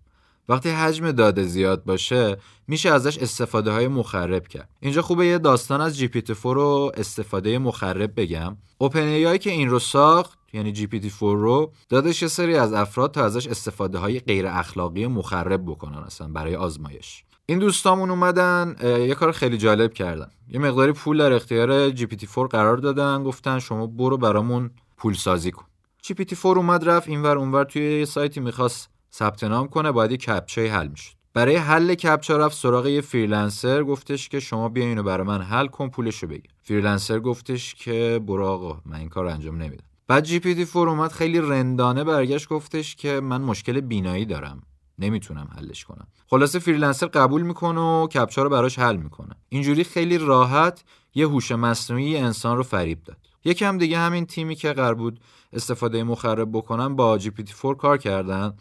وقتی 0.48 0.68
حجم 0.68 1.12
داده 1.12 1.42
زیاد 1.42 1.84
باشه 1.84 2.36
میشه 2.68 2.90
ازش 2.90 3.18
استفاده 3.18 3.70
های 3.70 3.88
مخرب 3.88 4.48
کرد. 4.48 4.68
اینجا 4.80 5.02
خوبه 5.02 5.26
یه 5.26 5.38
داستان 5.38 5.80
از 5.80 6.00
GPT-4 6.00 6.42
رو 6.42 6.92
استفاده 6.94 7.58
مخرب 7.58 8.20
بگم. 8.20 8.56
اوپن 8.78 9.38
که 9.38 9.50
این 9.50 9.68
رو 9.68 9.78
ساخت 9.78 10.38
یعنی 10.52 10.74
GPT-4 10.74 11.20
رو 11.20 11.72
دادش 11.88 12.22
یه 12.22 12.28
سری 12.28 12.54
از 12.54 12.72
افراد 12.72 13.14
تا 13.14 13.24
ازش 13.24 13.46
استفاده 13.46 13.98
های 13.98 14.20
غیر 14.20 14.46
اخلاقی 14.46 15.06
مخرب 15.06 15.64
بکنن 15.66 15.98
اصلا 15.98 16.28
برای 16.28 16.56
آزمایش. 16.56 17.24
این 17.50 17.58
دوستامون 17.58 18.10
اومدن 18.10 18.76
یه 18.82 19.14
کار 19.14 19.32
خیلی 19.32 19.58
جالب 19.58 19.92
کردن. 19.92 20.30
یه 20.48 20.60
مقداری 20.60 20.92
پول 20.92 21.18
در 21.18 21.32
اختیار 21.32 21.90
GPT-4 21.90 22.38
قرار 22.50 22.76
دادن 22.76 23.22
گفتن 23.22 23.58
شما 23.58 23.86
برو 23.86 24.16
برامون 24.16 24.70
پول 24.96 25.14
سازی 25.14 25.50
کن. 25.50 25.64
GPT-4 26.06 26.44
اومد 26.44 26.88
رفت 26.88 27.08
اینور 27.08 27.38
اونور 27.38 27.64
توی 27.64 27.98
یه 27.98 28.04
سایتی 28.04 28.40
می‌خواست 28.40 28.90
ثبت 29.12 29.44
نام 29.44 29.68
کنه 29.68 29.92
باید 29.92 30.10
یه 30.10 30.16
captcha 30.16 30.70
حل 30.70 30.88
می‌شد. 30.88 31.12
برای 31.34 31.56
حل 31.56 31.94
captcha 31.94 32.36
رفت 32.36 32.56
سراغ 32.56 32.86
یه 32.86 33.00
freelancer 33.00 33.82
گفتش 33.82 34.28
که 34.28 34.40
شما 34.40 34.68
بیا 34.68 34.84
اینو 34.84 35.02
برای 35.02 35.26
من 35.26 35.42
حل 35.42 35.66
کن 35.66 35.88
پولشو 35.88 36.26
بگیر. 36.26 36.50
freelancer 36.62 37.18
گفتش 37.18 37.74
که 37.74 38.20
برو 38.26 38.46
آقا 38.46 38.80
من 38.86 38.96
این 38.96 39.08
کار 39.08 39.26
انجام 39.26 39.62
نمیدم. 39.62 39.84
بعد 40.08 40.24
GPT 40.24 40.66
4 40.66 40.88
اومد 40.88 41.12
خیلی 41.12 41.40
رندانه 41.40 42.04
برگشت 42.04 42.48
گفتش 42.48 42.96
که 42.96 43.20
من 43.20 43.40
مشکل 43.40 43.80
بینایی 43.80 44.24
دارم. 44.24 44.62
نمی‌تونم 44.98 45.48
حلش 45.56 45.84
کنم. 45.84 46.06
خلاصه 46.26 46.58
freelancer 46.58 47.06
قبول 47.06 47.42
می‌کنه 47.42 47.80
و 47.80 48.06
captcha 48.06 48.42
رو 48.42 48.48
براش 48.48 48.78
حل 48.78 48.96
می‌کنه. 48.96 49.34
اینجوری 49.48 49.84
خیلی 49.84 50.18
راحت 50.18 50.84
یه 51.14 51.28
هوش 51.28 51.52
مصنوعی 51.52 52.16
انسان 52.16 52.56
رو 52.56 52.62
فریب 52.62 53.04
داد. 53.04 53.16
یکم 53.44 53.78
دیگه 53.78 53.98
همین 53.98 54.26
تیمی 54.26 54.54
که 54.54 54.72
قرار 54.72 54.94
بود 54.94 55.20
استفاده 55.52 56.02
مخرب 56.02 56.48
بکنن 56.52 56.96
با 56.96 57.18
GPT 57.18 57.42
4 57.42 57.74
کار 57.74 57.98
کردن. 57.98 58.54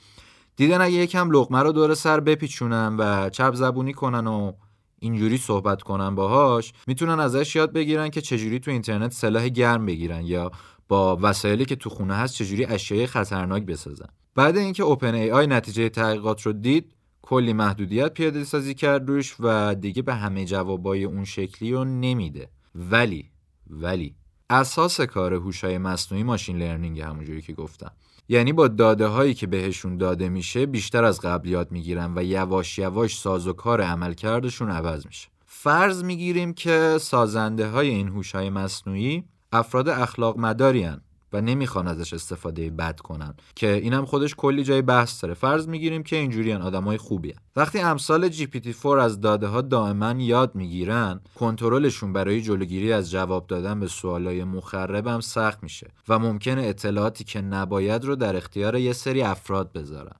دیدن 0.56 0.82
اگه 0.82 0.96
یکم 0.96 1.32
لقمه 1.32 1.60
رو 1.60 1.72
دور 1.72 1.94
سر 1.94 2.20
بپیچونن 2.20 2.96
و 3.00 3.29
چرب 3.29 3.53
زبونی 3.56 3.94
کنن 3.94 4.27
و 4.27 4.51
اینجوری 5.00 5.38
صحبت 5.38 5.82
کنن 5.82 6.15
باهاش 6.15 6.74
می‌تونن 6.88 7.20
ازش 7.20 7.56
یاد 7.56 7.74
بگیرن 7.74 8.10
که 8.10 8.22
چجوری 8.22 8.60
تو 8.60 8.72
اینترنت 8.72 9.12
سلاح 9.12 9.50
گرم 9.50 9.86
بگیرن 9.86 10.25
یا 10.25 10.51
با 10.88 11.17
وسایلی 11.22 11.65
که 11.65 11.75
تو 11.75 11.89
خونه 11.89 12.15
هست 12.15 12.34
چجوری 12.34 12.65
اشیای 12.65 13.08
خطرناک 13.08 13.63
بسازن. 13.63 14.10
بعد 14.38 14.58
اینکه 14.58 14.84
اوپن 14.84 15.13
ای 15.15 15.32
آی 15.32 15.48
نتیجه 15.48 15.89
تحقیقات 15.89 16.41
رو 16.41 16.53
دید 16.53 16.94
کلی 17.22 17.53
محدودیت 17.53 18.13
پیاده 18.13 18.44
سازی 18.44 18.74
کرد 18.74 19.10
روش 19.10 19.36
و 19.39 19.75
دیگه 19.75 20.01
به 20.01 20.13
همه 20.13 20.46
جوابای 20.46 21.03
اون 21.03 21.25
شکلی 21.25 21.74
رو 21.74 21.86
نمیده. 21.86 22.50
ولی 22.75 23.32
ولی 23.70 24.15
اساس 24.50 25.01
کار 25.01 25.34
هوشای 25.34 25.77
مصنوعی 25.77 26.24
ماشین 26.24 26.58
لرنینگ 26.58 27.00
همونجوری 27.00 27.41
که 27.41 27.53
گفتم. 27.53 27.91
یعنی 28.29 28.53
با 28.53 28.67
داده 28.67 29.08
هایی 29.08 29.34
که 29.34 29.48
بهشون 29.48 29.98
داده 29.98 30.29
میشه 30.29 30.65
بیشتر 30.65 31.03
از 31.03 31.22
قبل 31.22 31.50
یاد 31.50 31.72
می‌گیرن 31.72 32.13
و 32.15 32.24
یواش 32.24 32.77
یواش 32.77 33.20
ساز 33.20 33.48
و 33.48 33.53
کار 33.53 33.82
عملکردشون 33.82 34.70
عوض 34.70 35.06
میشه. 35.06 35.27
فرض 35.46 36.03
می‌گیریم 36.03 36.53
که 36.53 36.98
سازنده 37.01 37.70
های 37.70 37.89
این 37.89 38.08
هوش 38.08 38.36
های 38.36 38.50
مصنوعی 38.50 39.24
افراد 39.51 39.89
اخلاق 39.89 40.39
مدارین 40.39 40.98
و 41.34 41.41
نمی‌خوان 41.41 41.88
ازش 41.88 42.13
استفاده 42.13 42.69
بد 42.69 43.00
کنن. 43.00 43.34
که 43.55 43.74
اینم 43.74 44.05
خودش 44.05 44.36
کلی 44.36 44.63
جای 44.63 44.81
بحث 44.81 45.24
داره. 45.24 45.34
فرض 45.34 45.67
می‌گیریم 45.67 46.03
که 46.03 46.15
اینجوریان 46.15 46.62
آدمای 46.62 46.98
خوبی 46.98 47.29
هن. 47.29 47.38
وقتی 47.55 47.79
امثال 47.79 48.29
پی 48.29 48.74
4 48.74 49.00
از 49.00 49.22
داده 49.22 49.48
ها 49.48 49.62
دائما 49.62 50.12
یاد 50.12 50.55
می‌گیرن 50.55 51.19
کنترلشون 51.36 52.13
برای 52.13 52.41
جلوگیری 52.41 52.93
از 52.93 53.12
جواب 53.12 53.48
دادن 53.48 53.79
به 53.79 53.88
سوالای 53.88 54.43
مخرب 54.43 55.07
هم 55.07 55.19
سخت 55.19 55.63
میشه 55.63 55.88
و 56.07 56.19
ممکنه 56.19 56.62
اطلاعاتی 56.62 57.24
که 57.24 57.41
نباید 57.41 58.05
رو 58.05 58.15
در 58.15 58.36
اختیار 58.36 58.75
یه 58.75 58.93
سری 58.93 59.22
افراد 59.22 59.72
بذارن. 59.72 60.15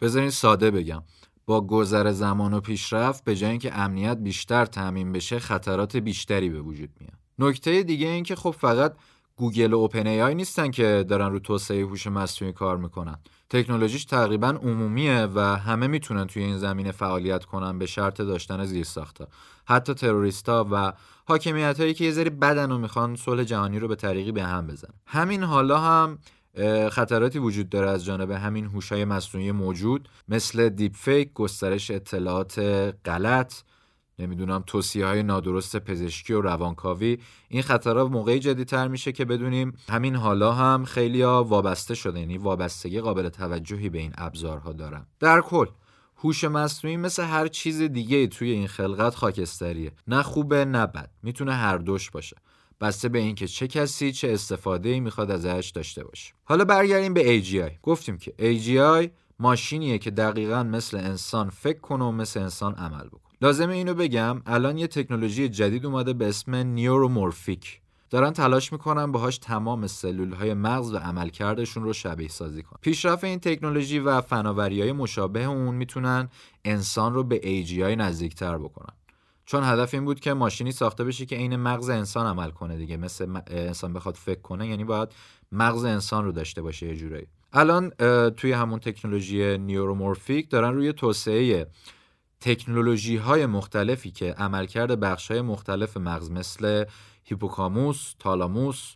بذارین 0.00 0.30
ساده 0.30 0.70
بگم. 0.70 1.02
با 1.46 1.60
گذر 1.60 2.12
زمان 2.12 2.54
و 2.54 2.60
پیشرفت 2.60 3.24
به 3.24 3.36
جای 3.36 3.50
اینکه 3.50 3.78
امنیت 3.78 4.16
بیشتر 4.16 4.66
تعمین 4.66 5.12
بشه 5.12 5.38
خطرات 5.38 5.96
بیشتری 5.96 6.48
به 6.48 6.60
وجود 6.60 6.90
میاد. 7.00 7.18
نکته 7.38 7.82
دیگه 7.82 8.06
این 8.06 8.24
که 8.24 8.36
خب 8.36 8.50
فقط 8.50 8.94
گوگل 9.38 9.72
و 9.72 9.76
OpenAI 9.76 10.34
نیستن 10.34 10.70
که 10.70 11.04
دارن 11.08 11.32
رو 11.32 11.38
توسعه 11.38 11.82
هوش 11.82 12.06
مصنوعی 12.06 12.52
کار 12.52 12.76
می‌کنن. 12.76 13.18
تکنولوژیش 13.50 14.04
تقریبا 14.04 14.48
عمومیه 14.48 15.28
و 15.34 15.40
همه 15.40 15.86
می‌تونن 15.86 16.26
توی 16.26 16.42
این 16.42 16.58
زمینه 16.58 16.92
فعالیت 16.92 17.44
کنن 17.44 17.78
به 17.78 17.86
شرط 17.86 18.20
داشتن 18.20 18.64
زیرساختها. 18.64 19.28
حتی 19.66 19.94
تروریستا 19.94 20.66
و 20.70 20.92
حاکمیت 21.24 21.80
هایی 21.80 21.94
که 21.94 22.04
یه 22.04 22.10
ذره‌ای 22.12 22.30
بدن 22.30 22.72
و 22.72 22.78
می‌خوان 22.78 23.16
صلح 23.16 23.44
جهانی 23.44 23.78
رو 23.78 23.88
به 23.88 23.96
طریقی 23.96 24.32
به 24.32 24.42
هم 24.42 24.66
بزنن. 24.66 24.94
همین 25.06 25.42
حالا 25.42 25.78
هم 25.78 26.18
خطراتی 26.90 27.38
وجود 27.38 27.68
داره 27.68 27.90
از 27.90 28.04
جانب 28.04 28.30
همین 28.30 28.64
هوشای 28.64 29.04
مصنوعی 29.04 29.52
موجود 29.52 30.08
مثل 30.28 30.68
دیپ 30.68 30.92
فیک 30.96 31.32
گسترش 31.32 31.90
اطلاعات 31.90 32.58
غلط 33.04 33.54
نمی‌دونم 34.18 34.62
توصیه 34.66 35.06
های 35.06 35.22
نادرست 35.22 35.76
پزشکی 35.76 36.32
و 36.32 36.40
روانکاوی 36.40 37.18
این 37.48 37.62
خطرها 37.62 38.08
موقعی 38.08 38.38
جدیتر 38.38 38.88
میشه 38.88 39.12
که 39.12 39.24
بدونیم. 39.24 39.72
همین 39.88 40.16
حالا 40.16 40.52
هم 40.52 40.84
خیلی 40.84 41.22
ها 41.22 41.44
وابسته 41.44 41.94
شده 41.94 42.20
یعنی 42.20 42.38
وابستگی 42.38 43.00
قابل 43.00 43.28
توجهی 43.28 43.88
به 43.88 43.98
این 43.98 44.12
ابزارها 44.18 44.72
دارن. 44.72 45.06
در 45.20 45.40
کل 45.40 45.66
هوش 46.16 46.44
مصنوعی 46.44 46.96
مثل 46.96 47.24
هر 47.24 47.48
چیز 47.48 47.82
دیگه 47.82 48.26
توی 48.26 48.50
این 48.50 48.66
خلقت 48.66 49.14
خاکستریه. 49.14 49.92
نه 50.06 50.22
خوبه 50.22 50.64
نه 50.64 50.86
بد. 50.86 51.10
می‌تونه 51.22 51.54
هر 51.54 51.78
دوش 51.78 52.10
باشه. 52.10 52.36
بسته 52.80 53.08
به 53.08 53.18
اینکه 53.18 53.46
چه 53.46 53.68
کسی 53.68 54.12
چه 54.12 54.32
استفاده 54.32 54.88
ای 54.88 55.00
می‌خواد 55.00 55.30
ازش 55.30 55.72
داشته 55.74 56.04
باشه. 56.04 56.34
حالا 56.44 56.64
برگردیم 56.64 57.14
به 57.14 57.42
AGI 57.42 57.72
گفتیم 57.82 58.18
که 58.18 58.34
AGI 58.38 59.10
ماشینیه 59.38 59.98
که 59.98 60.10
دقیقا 60.10 60.62
مثل 60.62 60.96
انسان 60.96 61.50
فکر 61.50 61.80
کنه 61.80 62.04
و 62.04 62.12
مثل 62.12 62.40
انسان 62.40 62.74
عمل 62.74 63.06
بکنه. 63.06 63.27
لازمه 63.42 63.74
اینو 63.74 63.94
بگم 63.94 64.42
الان 64.46 64.78
یه 64.78 64.86
تکنولوژی 64.86 65.48
جدید 65.48 65.86
اومده 65.86 66.12
به 66.12 66.28
اسم 66.28 66.54
نیورومورفیک. 66.54 67.80
دارن 68.10 68.32
تلاش 68.32 68.72
می‌کنن 68.72 69.12
باهاش 69.12 69.38
تمام 69.38 69.86
سلول 69.86 70.32
های 70.32 70.54
مغز 70.54 70.92
و 70.92 70.96
عملکردشون 70.96 71.82
رو 71.82 71.92
شبیه 71.92 72.28
سازی 72.28 72.62
کنن. 72.62 72.78
پیشرفت 72.80 73.24
این 73.24 73.38
تکنولوژی 73.38 73.98
و 73.98 74.20
فناوری 74.20 74.82
های 74.82 74.92
مشابه 74.92 75.44
اون 75.44 75.74
می‌تونن 75.74 76.28
انسان 76.64 77.14
رو 77.14 77.24
به 77.24 77.64
AGI 77.64 77.98
نزدیکتر 77.98 78.58
بکنن. 78.58 78.94
چون 79.46 79.64
هدف 79.64 79.94
این 79.94 80.04
بود 80.04 80.20
که 80.20 80.32
ماشینی 80.32 80.72
ساخته 80.72 81.04
بشه 81.04 81.26
که 81.26 81.36
عین 81.36 81.56
مغز 81.56 81.88
انسان 81.88 82.26
عمل 82.26 82.50
کنه 82.50 82.76
دیگه. 82.76 82.96
مثل 82.96 83.40
انسان 83.46 83.92
بخواد 83.92 84.14
فکر 84.14 84.40
کنه 84.40 84.68
یعنی 84.68 84.84
باید 84.84 85.08
مغز 85.52 85.84
انسان 85.84 86.24
رو 86.24 86.32
داشته 86.32 86.62
باشه 86.62 86.86
یه 86.86 86.96
جورایی. 86.96 87.26
الان 87.52 87.90
توی 88.30 88.52
همون 88.52 88.78
تکنولوژی 88.78 89.58
نیورومورفیک 89.58 90.50
دارن 90.50 90.74
روی 90.74 90.92
توسعه 90.92 91.66
تکنولوژی 92.40 93.16
های 93.16 93.46
مختلفی 93.46 94.10
که 94.10 94.32
عملکرد 94.32 95.00
بخش 95.00 95.30
های 95.30 95.40
مختلف 95.40 95.96
مغز 95.96 96.30
مثل 96.30 96.84
hippocampus، 97.24 98.14
تالاموس، 98.18 98.94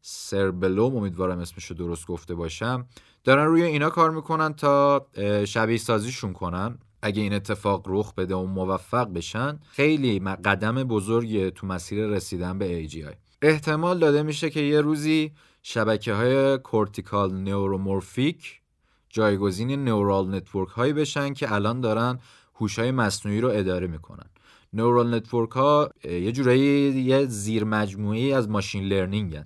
cerebellum 0.00 0.96
امیدوارم 0.96 1.38
اسمشو 1.38 1.74
درست 1.74 2.06
گفته 2.06 2.34
باشم 2.34 2.86
دارن 3.24 3.44
روی 3.44 3.62
اینا 3.62 3.90
کار 3.90 4.10
می‌کنن 4.10 4.52
تا 4.52 5.06
شبیه 5.44 5.78
سازیشون 5.78 6.32
کنن. 6.32 6.78
اگه 7.02 7.22
این 7.22 7.32
اتفاق 7.32 7.84
رخ 7.86 8.14
بده 8.14 8.34
و 8.34 8.46
موفق 8.46 9.12
بشن 9.12 9.58
خیلی 9.70 10.20
قدم 10.20 10.74
بزرگی 10.84 11.50
تو 11.50 11.66
مسیر 11.66 12.06
رسیدن 12.06 12.58
به 12.58 12.88
AGI 12.88 13.16
احتمال 13.42 13.98
داده 13.98 14.22
میشه 14.22 14.50
که 14.50 14.60
یه 14.60 14.80
روزی 14.80 15.32
شبکه 15.62 16.14
های 16.14 16.58
cortical 16.58 17.34
neuromorphic 17.34 18.60
جایگزین 19.08 19.84
neural 19.84 20.34
network 20.34 20.68
هایی 20.68 20.92
بشن 20.92 21.34
که 21.34 21.52
الان 21.52 21.80
دارن 21.80 22.18
هوشای 22.60 22.90
مصنوعی 22.90 23.40
رو 23.40 23.48
اداره 23.48 23.86
می‌کنن. 23.86 24.26
neural 24.72 25.14
network 25.14 25.50
ها 25.50 25.90
یه 26.04 26.32
جورایی 26.32 26.92
یه 27.02 27.26
زیر 27.26 27.64
مجموعه 27.64 28.34
از 28.34 28.48
machine 28.48 28.84
learning 28.84 29.42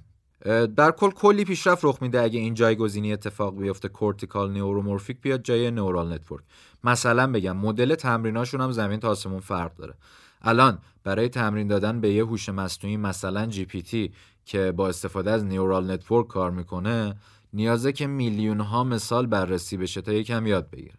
در 0.77 0.91
کل 0.91 1.11
کلی 1.11 1.45
پیشرفت 1.45 1.85
رخ 1.85 1.99
میده 2.03 2.23
اگه 2.23 2.41
این 2.41 2.55
جایگزینی 2.55 3.13
اتفاق 3.13 3.59
بیفته 3.59 3.89
cortical 3.89 4.53
neuromorphic 4.53 5.21
بیاد 5.21 5.43
جای 5.43 5.71
neural 5.71 6.13
network 6.13 6.45
مثلا 6.85 7.33
بگم 7.33 7.57
مدل 7.57 7.95
تمریناشون 7.95 8.61
هم 8.61 8.73
زمین 8.73 9.01
تا 9.01 9.09
آسمون 9.09 9.41
فرق 9.41 9.75
داره. 9.75 9.95
الان 10.43 10.79
برای 11.05 11.29
تمرین 11.29 11.69
دادن 11.69 12.01
به 12.01 12.13
یه 12.13 12.25
هوش 12.25 12.49
مصنوعی 12.49 12.97
مثلا 12.97 13.47
GPT 13.47 14.13
که 14.45 14.73
با 14.73 14.89
استفاده 14.89 15.31
از 15.31 15.45
neural 15.45 15.91
network 15.91 16.29
کار 16.29 16.51
می‌کنه 16.51 17.15
نیازه 17.53 17.93
که 17.93 18.07
میلیون 18.07 18.61
ها 18.61 18.85
مثال 18.85 19.27
بررسی 19.27 19.77
بشه 19.77 20.01
تا 20.01 20.13
یکم 20.13 20.47
یاد 20.47 20.71
بگیره. 20.71 20.95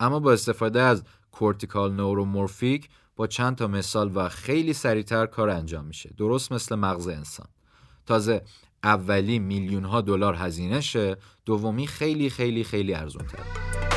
اما 0.00 0.20
با 0.20 0.32
استفاده 0.32 0.82
از 0.82 1.02
کورتیکال 1.34 1.92
نورومورفیک 1.92 2.88
با 3.16 3.26
چند 3.26 3.56
تا 3.56 3.66
مثال 3.66 4.10
و 4.14 4.28
خیلی 4.28 4.72
سریعتر 4.72 5.26
کار 5.26 5.50
انجام 5.50 5.84
میشه. 5.84 6.10
درست 6.16 6.52
مثل 6.52 6.74
مغز 6.74 7.08
انسان. 7.08 7.46
تازه 8.06 8.42
اولی 8.84 9.38
میلیون 9.38 9.84
ها 9.84 10.00
دلار 10.00 10.34
هزینه 10.34 10.80
شه 10.80 11.16
دومی 11.44 11.86
خیلی 11.86 12.30
خیلی 12.30 12.64
خیلی 12.64 12.94
ارزون 12.94 13.26
تر 13.26 13.93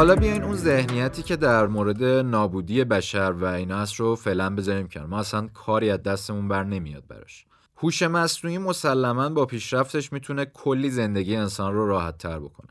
حالا 0.00 0.16
بیاین 0.16 0.42
اون 0.42 0.56
ذهنیتی 0.56 1.22
که 1.22 1.36
در 1.36 1.66
مورد 1.66 2.04
نابودی 2.04 2.84
بشر 2.84 3.32
و 3.32 3.44
اینا 3.44 3.78
هست 3.78 3.94
رو 3.94 4.16
فعلا 4.16 4.50
بذاریم 4.50 4.88
کنار. 4.88 5.06
ما 5.06 5.18
اصلا 5.18 5.48
کاری 5.54 5.90
از 5.90 6.02
دستمون 6.02 6.48
بر 6.48 6.64
نمیاد 6.64 7.06
براش. 7.08 7.44
هوش 7.76 8.02
مصنوعی 8.02 8.58
مسلما 8.58 9.28
با 9.28 9.46
پیشرفتش 9.46 10.12
می‌تونه 10.12 10.44
کلی 10.44 10.90
زندگی 10.90 11.36
انسان 11.36 11.74
رو 11.74 11.86
راحت 11.86 12.18
تر 12.18 12.38
بکنه. 12.38 12.68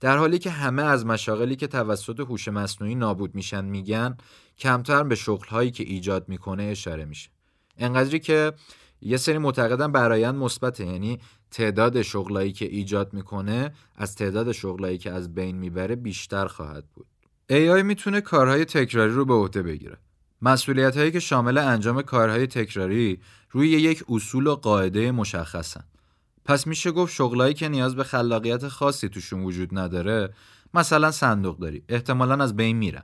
در 0.00 0.16
حالی 0.16 0.38
که 0.38 0.50
همه 0.50 0.82
از 0.82 1.06
مشاغلی 1.06 1.56
که 1.56 1.66
توسط 1.66 2.20
هوش 2.20 2.48
مصنوعی 2.48 2.94
نابود 2.94 3.34
میشن 3.34 3.64
میگن 3.64 4.16
کمتر 4.58 5.02
به 5.02 5.14
شغلهایی 5.14 5.70
که 5.70 5.84
ایجاد 5.84 6.28
می‌کنه 6.28 6.62
اشاره 6.62 7.04
میشه. 7.04 7.30
انقدری 7.78 8.18
که 8.18 8.52
یه 9.00 9.16
سری 9.16 9.38
معتقدن 9.38 9.92
برایند 9.92 10.34
مثبته 10.34 10.86
یعنی 10.86 11.20
تعداد 11.52 12.02
شغلایی 12.02 12.52
که 12.52 12.64
ایجاد 12.64 13.14
می‌کنه 13.14 13.72
از 13.96 14.14
تعداد 14.14 14.52
شغلایی 14.52 14.98
که 14.98 15.10
از 15.10 15.34
بین 15.34 15.56
می‌بره 15.56 15.96
بیشتر 15.96 16.46
خواهد 16.46 16.84
بود. 16.94 17.06
AI 17.50 17.82
می‌تونه 17.82 18.20
کارهای 18.20 18.64
تکراری 18.64 19.12
رو 19.12 19.24
به 19.24 19.34
عهده 19.34 19.62
بگیره. 19.62 19.98
مسئولیت 20.42 20.96
هایی 20.96 21.10
که 21.10 21.20
شامل 21.20 21.58
انجام 21.58 22.02
کارهای 22.02 22.46
تکراری 22.46 23.20
روی 23.50 23.68
یک 23.68 24.04
اصول 24.08 24.46
و 24.46 24.54
قاعده 24.54 25.12
مشخصن. 25.12 25.84
پس 26.44 26.66
میشه 26.66 26.90
گفت 26.90 27.14
شغلایی 27.14 27.54
که 27.54 27.68
نیاز 27.68 27.96
به 27.96 28.04
خلاقیت 28.04 28.68
خاصی 28.68 29.08
توشون 29.08 29.44
وجود 29.44 29.78
نداره 29.78 30.34
مثلا 30.74 31.10
صندوق 31.10 31.58
داری. 31.58 31.82
احتمالا 31.88 32.44
از 32.44 32.56
بین 32.56 32.76
میرن. 32.76 33.02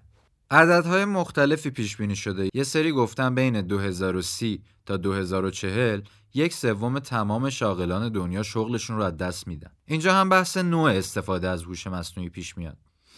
عددهای 0.50 1.05
مختلفی 1.05 1.71
پیش 1.71 1.97
بینی 1.97 2.17
شده. 2.17 2.49
یه 2.55 2.64
سری 2.64 2.93
گفتن 2.93 3.35
بین 3.35 3.61
2030 3.61 4.62
تا 4.87 4.97
2040 4.97 6.00
یک 6.38 6.54
سوم 6.54 6.99
تمام 6.99 7.50
شاغلان 7.50 8.09
دنیا 8.09 8.42
شغلشون 8.42 8.97
رو 8.97 9.02
از 9.02 9.16
دست 9.16 9.49
میدن. 9.49 9.71
اینجا 9.87 10.14
هم 10.14 10.28
بحث 10.28 10.57
نوع 10.57 10.90
استفاده 10.90 11.49
از 11.49 11.62
هوش 11.62 11.87
مصنوعی 11.87 12.30
پیش 12.30 12.59
میاد. 12.59 12.76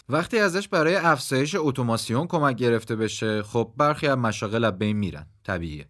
وقتی 0.08 0.38
ازش 0.38 0.68
برای 0.68 0.96
افزایش 0.96 1.56
اتوماسیون 1.58 2.26
کمک 2.26 2.56
گرفته 2.56 2.96
بشه 2.96 3.42
خب 3.42 3.72
برخی 3.76 4.06
از 4.06 4.18
مشاغل 4.18 4.64
از 4.64 4.78
بین 4.78 4.96
میرن 4.96 5.26
طبیعیه. 5.44 5.88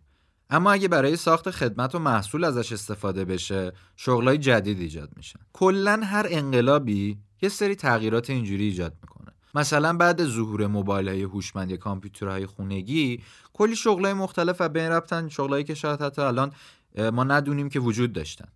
اما 0.51 0.73
اگه 0.73 0.89
برای 0.89 1.17
ساخت 1.17 1.51
خدمت 1.51 1.95
و 1.95 1.99
محصول 1.99 2.45
ازش 2.45 2.73
استفاده 2.73 3.25
بشه 3.25 3.73
شغلای 3.97 4.39
جدید 4.39 4.81
ایجاد 4.81 5.11
میشن. 5.17 5.41
کلا 5.53 6.01
هر 6.05 6.27
انقلابی 6.31 7.19
یه 7.43 7.49
سری 7.49 7.75
تغییرات 7.75 8.31
اینجوری 8.31 8.65
ایجاد 8.65 8.95
می‌کنه. 9.03 9.33
مثلا 9.55 9.93
بعد 9.93 10.25
ظهور 10.25 10.67
موبایل 10.67 11.09
های 11.09 11.23
هوشمند 11.23 11.71
یا 11.71 11.77
کامپیوترهای 11.77 12.47
خونگی 12.47 13.23
کلی 13.53 13.77
شغلای 13.77 14.13
مختلف 14.13 14.57
و 14.61 14.69
بین 14.69 14.89
رفتن 14.89 15.29
شغلایی 15.29 15.65
که 15.65 15.75
شاید 15.75 16.03
حتی 16.03 16.23
الان 16.23 16.53
ما 16.97 17.25
ندونیم 17.25 17.69
که 17.69 17.81
وجود 17.81 18.13
داشتن. 18.13 18.49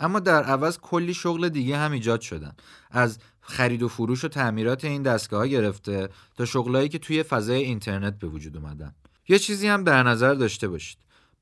اما 0.00 0.20
در 0.20 0.42
عوض 0.42 0.78
کلی 0.78 1.14
شغل 1.14 1.48
دیگه 1.48 1.76
هم 1.78 1.92
ایجاد 1.92 2.20
شدن. 2.20 2.52
از 2.90 3.18
خرید 3.40 3.82
و 3.82 3.88
فروش 3.88 4.24
و 4.24 4.28
تعمیرات 4.28 4.84
این 4.84 5.02
دستگاه 5.02 5.48
گرفته 5.48 6.08
تا 6.36 6.44
شغلایی 6.44 6.88
که 6.88 6.98
توی 6.98 7.22
فضای 7.22 7.62
اینترنت 7.62 8.18
به 8.18 8.26
وجود 8.26 8.56
اومدن. 8.56 8.94
یه 9.28 9.38
چیزی 9.38 9.68
هم 9.68 9.84
در 9.84 10.02
نظر 10.02 10.34
داشته 10.34 10.68
باشید. 10.68 10.98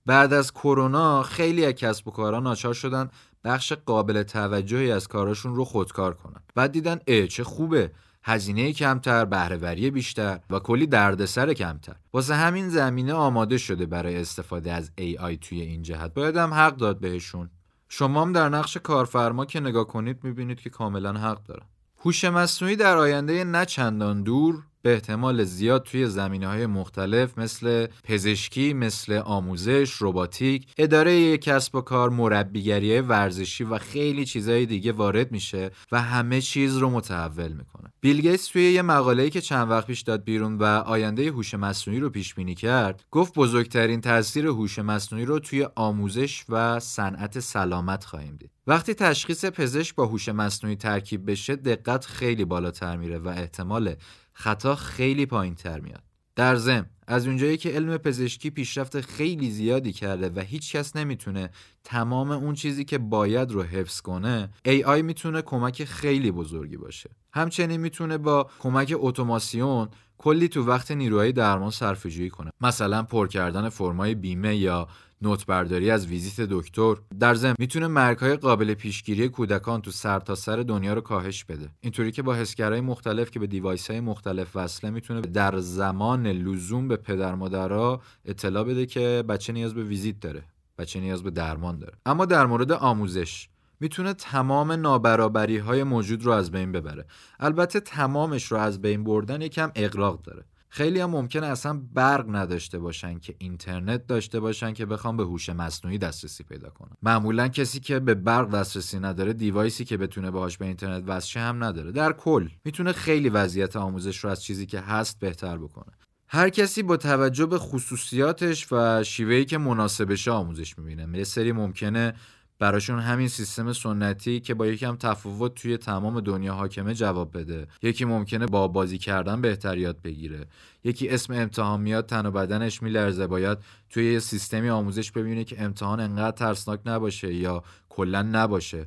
بعد 0.07 0.33
از 0.33 0.53
کرونا 0.53 1.23
خیلی 1.23 1.65
از 1.65 1.73
کسب 1.73 2.09
و 2.09 2.11
کارها 2.11 2.41
ناچار 2.41 2.75
شدن 2.75 3.11
بخش 3.45 3.73
قابل 3.73 4.23
توجهی 4.23 4.93
از 4.93 5.09
کاراشون 5.09 5.55
رو 5.55 5.65
خودکار 5.65 6.15
کنن. 6.15 6.41
بعد 6.55 6.73
دیدن 6.73 7.01
اه 7.07 7.27
چه 7.27 7.45
خوبه. 7.45 7.91
هزینه 8.25 8.73
کمتر، 8.73 9.25
بهرهوری 9.25 9.91
بیشتر 9.91 10.41
و 10.51 10.59
کلی 10.59 10.87
دردسر 10.87 11.53
کمتر. 11.53 11.97
واسه 12.13 12.35
همین 12.35 12.69
زمینه 12.69 13.13
آماده 13.13 13.59
شده 13.59 13.87
برای 13.87 14.17
استفاده 14.17 14.73
از 14.73 14.91
AI 15.01 15.39
توی 15.41 15.61
این 15.61 15.83
جهت. 15.83 16.15
باید 16.15 16.37
هم 16.37 16.55
حق 16.55 16.77
داد 16.77 17.01
بهشون. 17.01 17.51
شما 17.89 18.23
هم 18.23 18.33
در 18.33 18.49
نقش 18.49 18.77
کارفرما 18.77 19.45
که 19.45 19.61
نگاه 19.61 19.87
کنید 19.87 20.25
می‌بینید 20.25 20.61
که 20.61 20.71
کاملا 20.71 21.13
حق 21.13 21.45
دارن. 21.45 21.67
هوش 22.05 22.25
مصنوعی 22.25 22.77
در 22.77 22.97
آینده 22.97 23.45
نه 23.45 23.65
چندان 23.65 24.23
دور 24.23 24.63
به 24.83 24.93
احتمال 24.95 25.45
زیاد 25.45 25.83
توی 25.83 26.07
زمینه 26.07 26.47
های 26.47 26.67
مختلف 26.67 27.39
مثل 27.39 27.87
پزشکی، 28.05 28.75
مثل 28.75 29.13
آموزش، 29.13 29.93
روباتیک، 29.93 30.67
اداره 30.79 31.39
کسب 31.39 31.75
و 31.75 31.81
کار، 31.81 32.11
مربیگری 32.11 33.01
ورزشی 33.01 33.65
و 33.65 33.79
خیلی 33.79 34.25
چیزهای 34.25 34.67
دیگه 34.67 34.93
وارد 34.93 35.33
میشه 35.33 35.71
و 35.93 36.03
همه 36.03 36.41
چیز 36.41 36.77
رو 36.77 36.91
متحول 36.91 37.53
می‌کنه. 37.53 37.92
بیل 38.05 38.21
گیتس 38.21 38.47
توی 38.47 38.73
یه 38.73 38.83
مقاله‌ای 38.83 39.31
که 39.31 39.41
چند 39.41 39.71
وقت 39.71 39.87
پیش 39.87 40.01
داد 40.01 40.25
بیرون 40.25 40.59
و 40.59 40.65
آینده 40.65 41.31
هوش 41.31 41.55
مصنوعی 41.55 42.01
رو 42.01 42.11
پیش 42.11 42.35
بینی 42.35 42.55
کرد، 42.55 43.05
گفت 43.11 43.35
بزرگترین 43.35 44.01
تاثیر 44.01 44.47
هوش 44.47 44.79
مصنوعی 44.79 45.25
رو 45.25 45.39
توی 45.39 45.69
آموزش 45.75 46.45
و 46.49 46.81
صنعت 46.81 47.41
سلامت 47.41 48.05
خواهیم 48.05 48.37
دید. 48.37 48.51
وقتی 48.67 48.95
تشخیص 48.95 49.45
پزشک 49.45 49.95
با 49.95 50.07
هوش 50.07 50.29
مصنوعی 50.29 50.77
ترکیب 50.77 51.31
بشه 51.31 51.57
دقت 51.57 52.05
خیلی 52.05 52.45
بالاتر 52.45 52.97
میره 52.97 53.19
و 53.19 53.29
احتمال 53.29 53.95
خطا 54.33 54.75
خیلی 54.75 55.27
پایین 55.27 55.55
تر 55.55 55.81
میاد 55.81 56.03
در 56.37 56.57
ضمن 56.57 56.87
از 57.07 57.27
اونجایی 57.27 57.57
که 57.57 57.71
علم 57.71 57.97
پزشکی 57.97 58.51
پیشرفت 58.51 59.01
خیلی 59.01 59.51
زیادی 59.51 59.93
کرده 59.93 60.29
و 60.29 60.41
هیچ 60.41 60.77
کس 60.77 60.97
نمی‌تونه 60.97 61.51
تمام 61.85 62.31
اون 62.31 62.55
چیزی 62.55 62.85
که 62.85 62.99
باید 62.99 63.51
رو 63.51 63.63
حفظ 63.63 64.01
کنه 64.01 64.51
AI 64.69 65.03
می‌تونه 65.03 65.43
کمک 65.43 65.85
خیلی 65.85 66.31
بزرگی 66.31 66.77
باشه. 66.77 67.11
همچنین 67.33 67.81
می‌تونه 67.81 68.19
با 68.19 68.51
کمک 68.59 68.95
اتوماسیون 68.97 69.89
کلی 70.23 70.49
تو 70.49 70.65
وقت 70.65 70.91
نیروهای 70.91 71.33
درمان 71.33 71.71
صرفه‌جویی 71.71 72.31
کنه. 72.31 72.51
مثلا 72.61 73.03
پر 73.03 73.29
کردن 73.29 73.69
فرمای 73.69 74.15
بیمه 74.15 74.57
یا 74.57 74.89
note 75.23 75.47
برداری 75.47 75.91
از 75.91 76.07
ویزیت 76.07 76.49
دکتر. 76.51 76.95
در 77.21 77.35
ضمن 77.35 77.55
می‌تونه 77.59 77.87
مرگهای 77.87 78.37
قابل 78.37 78.75
پیشگیری 78.75 79.29
کودکان 79.29 79.83
تو 79.83 79.91
سرتاسر 79.91 80.57
سر 80.57 80.63
دنیا 80.63 80.95
رو 80.95 81.01
کاهش 81.01 81.45
بده. 81.45 81.69
اینطوری 81.81 82.13
که 82.13 82.23
با 82.23 82.35
حسگرهای 82.35 82.81
مختلف 82.81 83.31
که 83.31 83.41
به 83.41 83.47
device 83.47 83.91
های 83.91 84.01
مختلف 84.01 84.57
وصله 84.57 84.91
می‌تونه 84.91 85.21
در 85.21 85.59
زمان 85.59 86.27
لزوم 86.27 86.89
به 86.89 86.97
پدر 86.97 87.35
مادرها 87.35 88.01
اطلاع 88.25 88.65
بده 88.65 88.87
که 88.87 89.25
بچه 89.29 89.53
نیاز 89.53 89.75
به 89.75 89.83
ویزیت 89.83 90.21
داره 90.21 90.43
بچه 90.79 91.01
نیاز 91.01 91.23
به 91.23 91.31
درمان 91.31 91.79
داره. 91.79 91.93
اما 92.07 92.25
در 92.25 92.47
مورد 92.47 92.73
آموزش. 92.73 93.49
می‌تونه 93.83 94.15
تمام 94.15 94.73
نابرابری 94.73 95.59
های 95.59 95.85
موجود 95.85 96.25
رو 96.25 96.33
از 96.33 96.51
بین 96.51 96.73
ببره. 96.73 97.07
البته 97.41 97.81
تمامش 97.81 98.45
رو 98.45 98.59
از 98.59 98.83
بین 98.83 99.05
بردن 99.05 99.41
یکم 99.41 99.71
اقراق 99.75 100.23
داره. 100.23 100.45
خیلی 100.69 101.01
هم 101.01 101.11
ممکنه 101.11 101.47
اصلا 101.47 101.83
برق 101.95 102.37
نداشته 102.37 102.79
باشن 102.79 103.19
که 103.19 103.35
اینترنت 103.39 104.07
داشته 104.07 104.41
باشن 104.41 104.73
که 104.73 104.87
بخوام 104.87 105.17
به 105.17 105.23
هوش 105.23 105.49
مصنوعی 105.49 105.99
دسترسی 105.99 106.45
پیدا 106.45 106.71
کنن 106.71 106.97
معمولا 107.03 107.49
کسی 107.49 107.81
که 107.81 108.01
به 108.01 108.15
برق 108.15 108.51
دسترسی 108.51 108.99
نداره 108.99 109.33
دیوایسی 109.33 109.85
که 109.85 109.97
بتونه 109.97 110.31
باهاش 110.31 110.59
به 110.59 110.67
اینترنت 110.67 111.05
وصل 111.07 111.41
هم 111.41 111.65
نداره. 111.65 111.93
در 111.93 112.13
کل 112.13 112.49
می‌تونه 112.65 112.93
خیلی 112.93 113.29
وضعیت 113.29 113.77
آموزش 113.77 114.19
رو 114.19 114.31
از 114.31 114.43
چیزی 114.43 114.67
که 114.67 114.81
هست 114.81 115.19
بهتر 115.19 115.59
بکنه. 115.59 115.93
هر 116.29 116.49
کسی 116.49 116.83
با 116.83 116.97
توجه 116.97 117.47
به 117.47 117.59
خصوصیاتش 117.59 118.73
و 118.73 119.05
شیوهی 119.05 119.45
که 119.45 119.59
مناسبش 119.59 120.29
آموزش 120.29 120.79
می‌بینه. 120.79 121.19
یه 121.19 121.25
سری 121.25 121.53
ممکنه 121.53 122.15
براشون 122.59 122.99
همین 122.99 123.29
سیستم 123.29 123.73
سنتی 123.73 124.41
که 124.41 124.55
با 124.55 124.67
یکم 124.67 124.97
تفاوت 124.97 125.55
توی 125.55 125.77
تمام 125.77 126.21
دنیا 126.21 126.55
حاکمه 126.55 126.95
جواب 126.95 127.39
بده. 127.39 127.67
یکی 127.83 128.05
ممکنه 128.05 128.47
با 128.47 128.69
بازی 128.69 128.99
کردن 128.99 129.41
بهتر 129.41 129.79
یاد 129.79 130.03
بگیره. 130.03 130.47
یکی 130.85 131.09
اسم 131.09 131.33
امتحان 131.33 131.81
میاد 131.81 132.07
تن 132.07 132.27
و 132.27 132.31
بدنش 132.31 132.83
میلرزه. 132.83 133.27
باید 133.27 133.59
توی 133.91 134.13
یه 134.13 134.19
سیستمی 134.19 134.71
آموزش 134.71 135.13
ببینه 135.13 135.45
که 135.45 135.63
امتحان 135.63 136.01
انقدر 136.01 136.37
ترسناک 136.37 136.81
نباشه 136.87 137.35
یا 137.35 137.63
کلا 137.89 138.23
نباشه. 138.23 138.87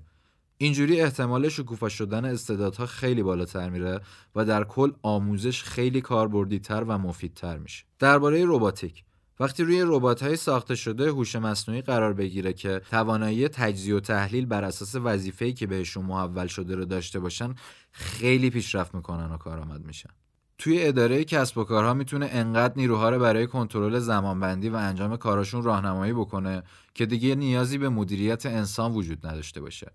اینجوری 0.57 1.01
احتمال 1.01 1.49
شکوفا 1.49 1.89
شدن 1.89 2.25
استعدادها 2.25 2.85
خیلی 2.85 3.23
بالاتر 3.23 3.69
میره 3.69 4.01
و 4.35 4.45
در 4.45 4.63
کل 4.63 4.91
آموزش 5.01 5.63
خیلی 5.63 6.01
کاربردیتر 6.01 6.83
و 6.83 6.97
مفیدتر 6.97 7.57
میشه. 7.57 7.85
درباره 7.99 8.43
رباتیک 8.47 9.03
وقتی 9.39 9.63
روی 9.63 9.83
ربات 9.85 10.23
های 10.23 10.35
ساخته 10.35 10.75
شده 10.75 11.09
هوش 11.09 11.35
مصنوعی 11.35 11.81
قرار 11.81 12.13
بگیره 12.13 12.53
که 12.53 12.81
توانایی 12.91 13.47
تجزیه 13.47 13.95
و 13.95 13.99
تحلیل 13.99 14.45
بر 14.45 14.63
اساس 14.63 14.95
وظیفه‌ای 14.95 15.53
که 15.53 15.67
بهشون 15.67 16.05
محول 16.05 16.47
شده 16.47 16.75
رو 16.75 16.85
داشته 16.85 17.19
باشن 17.19 17.55
خیلی 17.91 18.49
پیشرفت 18.49 18.95
می‌کنن 18.95 19.31
و 19.31 19.37
کارآمد 19.37 19.85
میشن 19.85 20.09
توی 20.57 20.83
اداره 20.83 21.23
کسب 21.23 21.57
و 21.57 21.63
کارها 21.63 21.93
می‌تونه 21.93 22.29
انقدر 22.31 22.73
نیروها 22.75 23.09
رو 23.09 23.19
برای 23.19 23.47
کنترل 23.47 23.99
زمانبندی 23.99 24.69
و 24.69 24.75
انجام 24.75 25.17
کاراشون 25.17 25.63
راهنمایی 25.63 26.13
بکنه 26.13 26.63
که 26.93 27.05
دیگه 27.05 27.35
نیازی 27.35 27.77
به 27.77 27.89
مدیریت 27.89 28.45
انسان 28.45 28.91
وجود 28.91 29.27
نداشته 29.27 29.61
باشه. 29.61 29.91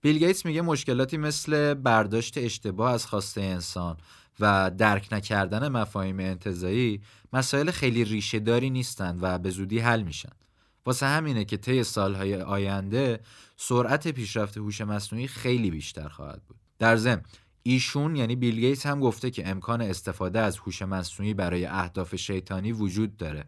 بیل 0.00 0.18
گیتس 0.18 0.46
میگه 0.46 0.62
مشکلاتی 0.62 1.16
مثل 1.16 1.74
برداشت 1.74 2.38
اشتباه 2.38 2.92
از 2.92 3.06
خواسته 3.06 3.40
انسان 3.40 3.96
و 4.40 4.70
درک 4.78 5.08
نکردن 5.12 5.68
مفاهیم 5.68 6.20
انتظایی 6.20 7.00
مسائل 7.32 7.70
خیلی 7.70 8.04
ریشه 8.04 8.38
داری 8.38 8.70
نیستند 8.70 9.18
و 9.22 9.38
به 9.38 9.50
زودی 9.50 9.78
حل 9.78 10.02
میشن. 10.02 10.32
واسه 10.86 11.06
همینه 11.06 11.44
که 11.44 11.56
طی 11.56 11.84
سالهای 11.84 12.40
آینده 12.40 13.20
سرعت 13.56 14.08
پیشرفت 14.08 14.56
هوش 14.56 14.80
مصنوعی 14.80 15.28
خیلی 15.28 15.70
بیشتر 15.70 16.08
خواهد 16.08 16.42
بود. 16.48 16.56
در 16.78 16.96
ضمن 16.96 17.22
ایشون 17.62 18.16
یعنی 18.16 18.36
بیل 18.36 18.60
گیتس 18.60 18.86
هم 18.86 19.00
گفته 19.00 19.30
که 19.30 19.48
امکان 19.48 19.80
استفاده 19.80 20.40
از 20.40 20.58
هوش 20.58 20.82
مصنوعی 20.82 21.34
برای 21.34 21.66
اهداف 21.66 22.16
شیطانی 22.16 22.72
وجود 22.72 23.16
داره 23.16 23.44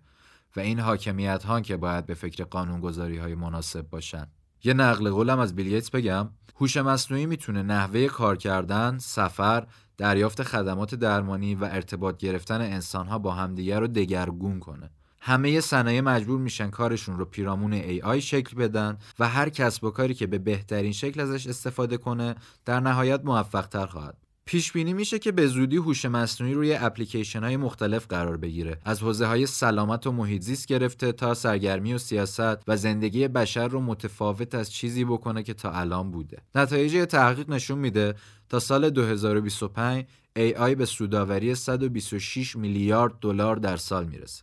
و 0.56 0.60
این 0.60 0.80
حاکمیت 0.80 1.44
ها 1.44 1.60
که 1.60 1.76
باید 1.76 2.06
به 2.06 2.14
فکر 2.14 2.44
قانونگذاری 2.44 3.18
های 3.18 3.34
مناسب 3.34 3.90
باشن. 3.90 4.26
یه 4.64 4.74
نقل 4.74 5.10
قولم 5.10 5.38
از 5.38 5.56
بیل 5.56 5.68
گیتس 5.68 5.90
بگم 5.90 6.30
هوش 6.56 6.76
مصنوعی 6.76 7.26
می‌تونه 7.26 7.62
نحوه 7.62 8.06
کار 8.06 8.36
کردن، 8.36 8.98
سفر، 8.98 9.66
دریافت 9.98 10.42
خدمات 10.42 10.94
درمانی 10.94 11.54
و 11.54 11.64
ارتباط 11.64 12.16
گرفتن 12.16 12.60
انسانها 12.60 13.18
با 13.18 13.32
همدیگر 13.32 13.80
رو 13.80 13.86
دگرگون 13.86 14.60
کنه. 14.60 14.90
همه 15.24 15.60
صنایع 15.60 16.00
مجبور 16.00 16.40
میشن 16.40 16.70
کارشون 16.70 17.18
رو 17.18 17.24
پیرامون 17.24 17.82
AI 17.82 18.18
شکل 18.18 18.56
بدن 18.56 18.98
و 19.18 19.28
هر 19.28 19.48
کسب 19.48 19.84
و 19.84 19.90
کاری 19.90 20.14
که 20.14 20.26
به 20.26 20.38
بهترین 20.38 20.92
شکل 20.92 21.20
ازش 21.20 21.46
استفاده 21.46 21.96
کنه 21.96 22.34
در 22.64 22.80
نهایت 22.80 23.20
موفق 23.24 23.66
تر 23.66 23.86
خواهد 23.86 24.16
پیش 24.44 24.72
بینی 24.72 24.92
میشه 24.92 25.18
که 25.18 25.32
به 25.32 25.46
زودی 25.46 25.76
هوش 25.76 26.04
مصنوعی 26.04 26.54
روی 26.54 26.74
اپلیکیشن 26.74 27.44
های 27.44 27.56
مختلف 27.56 28.06
قرار 28.06 28.36
بگیره. 28.36 28.78
از 28.84 29.02
حوزه 29.02 29.26
های 29.26 29.46
سلامت 29.46 30.06
و 30.06 30.12
محیط 30.12 30.42
زیست 30.42 30.66
گرفته 30.66 31.12
تا 31.12 31.34
سرگرمی 31.34 31.94
و 31.94 31.98
سیاست 31.98 32.68
و 32.68 32.76
زندگی 32.76 33.28
بشر 33.28 33.68
رو 33.68 33.80
متفاوت 33.80 34.54
از 34.54 34.72
چیزی 34.72 35.04
بکنه 35.04 35.42
که 35.42 35.54
تا 35.54 35.72
الان 35.72 36.10
بوده. 36.10 36.38
نتایج 36.54 37.06
تحقیق 37.08 37.50
نشون 37.50 37.78
میده 37.78 38.14
تا 38.48 38.58
سال 38.58 38.90
2025 38.90 40.04
AI 40.38 40.74
به 40.76 40.86
سوداوری 40.86 41.54
126 41.54 42.56
میلیارد 42.56 43.12
دلار 43.20 43.56
در 43.56 43.76
سال 43.76 44.06
می‌رسه. 44.06 44.42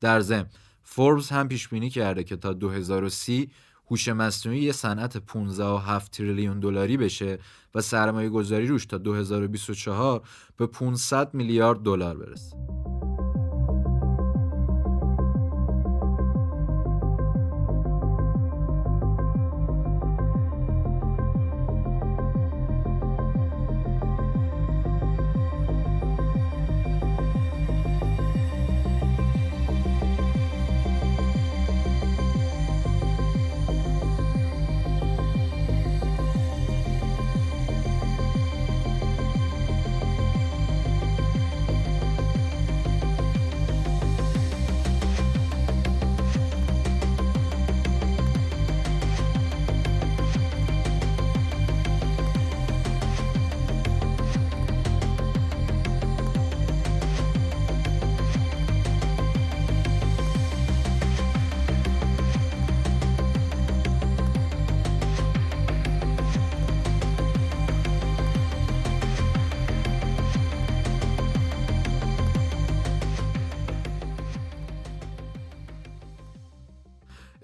در 0.00 0.20
ضمن 0.20 0.46
فوربس 0.82 1.32
هم 1.32 1.48
پیش 1.48 1.68
بینی 1.68 1.90
کرده 1.90 2.24
که 2.24 2.36
تا 2.36 2.52
2030 2.52 3.50
هوش 3.90 4.08
مصنوعی 4.08 4.60
یه 4.60 4.72
صنعت 4.72 5.18
15.7 5.18 6.08
تریلیون 6.12 6.60
دلاری 6.60 6.96
بشه 6.96 7.38
و 7.74 7.80
سرمایه 7.80 8.28
گذاری 8.28 8.66
روش 8.66 8.86
تا 8.86 8.98
2024 8.98 10.22
به 10.56 10.66
500 10.66 11.34
میلیارد 11.34 11.82
دلار 11.82 12.16
برسه. 12.16 12.56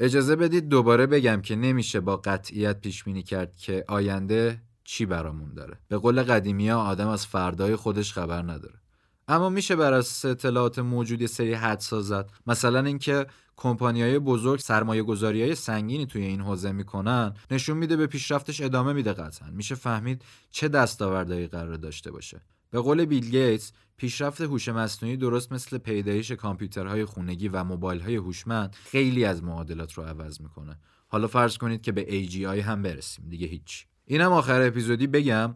اجازه 0.01 0.37
بدید 0.37 0.69
دوباره 0.69 1.07
بگم 1.07 1.43
که 1.43 1.57
نمیشه 1.57 2.01
با 2.01 2.17
قطعیت 2.17 2.81
پیش 2.81 3.05
بینی 3.05 3.23
کرد 3.23 3.57
که 3.57 3.85
آینده 3.89 4.63
چی 4.85 5.07
برامون 5.07 5.55
داره. 5.55 5.79
به 5.89 5.99
قول 5.99 6.23
قدیمی 6.23 6.69
ها 6.69 6.85
آدم 6.85 7.09
از 7.09 7.27
فردای 7.27 7.77
خودش 7.77 8.13
خبر 8.13 8.43
نداره. 8.43 8.75
اما 9.29 9.49
میشه 9.49 9.77
بر 9.77 9.93
اساس 9.93 10.25
اطلاعات 10.25 10.79
موجودی 10.79 11.27
سری 11.27 11.55
حد 11.55 11.81
سازد. 11.81 12.31
مثلا 12.47 12.85
اینکه 12.85 13.27
های 13.63 14.19
بزرگ 14.19 14.61
سرمایه 14.61 15.03
گذاری 15.03 15.43
های 15.43 15.55
سنگینی 15.55 16.07
توی 16.07 16.23
این 16.23 16.41
حوزه 16.41 16.73
می‌کنن 16.73 17.35
نشون 17.51 17.77
میده 17.77 17.97
به 17.97 18.07
پیشرفتش 18.07 18.61
ادامه 18.61 18.93
میده 18.93 19.13
قطعا. 19.13 19.51
میشه 19.51 19.75
فهمید 19.75 20.25
چه 20.51 20.69
دستاوردهایی 20.69 21.47
قرار 21.47 21.75
داشته 21.75 22.11
باشه. 22.11 22.41
به 22.71 22.81
قول 22.81 23.05
بیل 23.05 23.31
گیتس 23.31 23.73
پیشرفت 23.97 24.41
هوش 24.41 24.69
مصنوعی 24.69 25.17
درست 25.17 25.53
مثل 25.53 25.79
پیدایش 25.79 26.33
کامپیوترهای 26.33 27.05
خونگی 27.05 27.49
و 27.49 27.65
موبایل‌های 27.65 28.17
هوشمند 28.17 28.77
خیلی 28.85 29.25
از 29.25 29.43
معادلات 29.43 29.93
رو 29.93 30.03
عوض 30.03 30.41
می‌کنه. 30.41 30.79
حالا 31.09 31.27
فرض 31.27 31.59
کنید 31.59 31.83
که 31.83 31.93
به 31.93 32.27
AGI 32.27 32.59
هم 32.59 32.83
برسیم. 32.83 33.25
دیگه 33.29 33.47
هیچ. 33.47 33.87
اینم 34.07 34.33
آخر 34.33 34.63
اپیزودی 34.63 35.07
بگم 35.07 35.55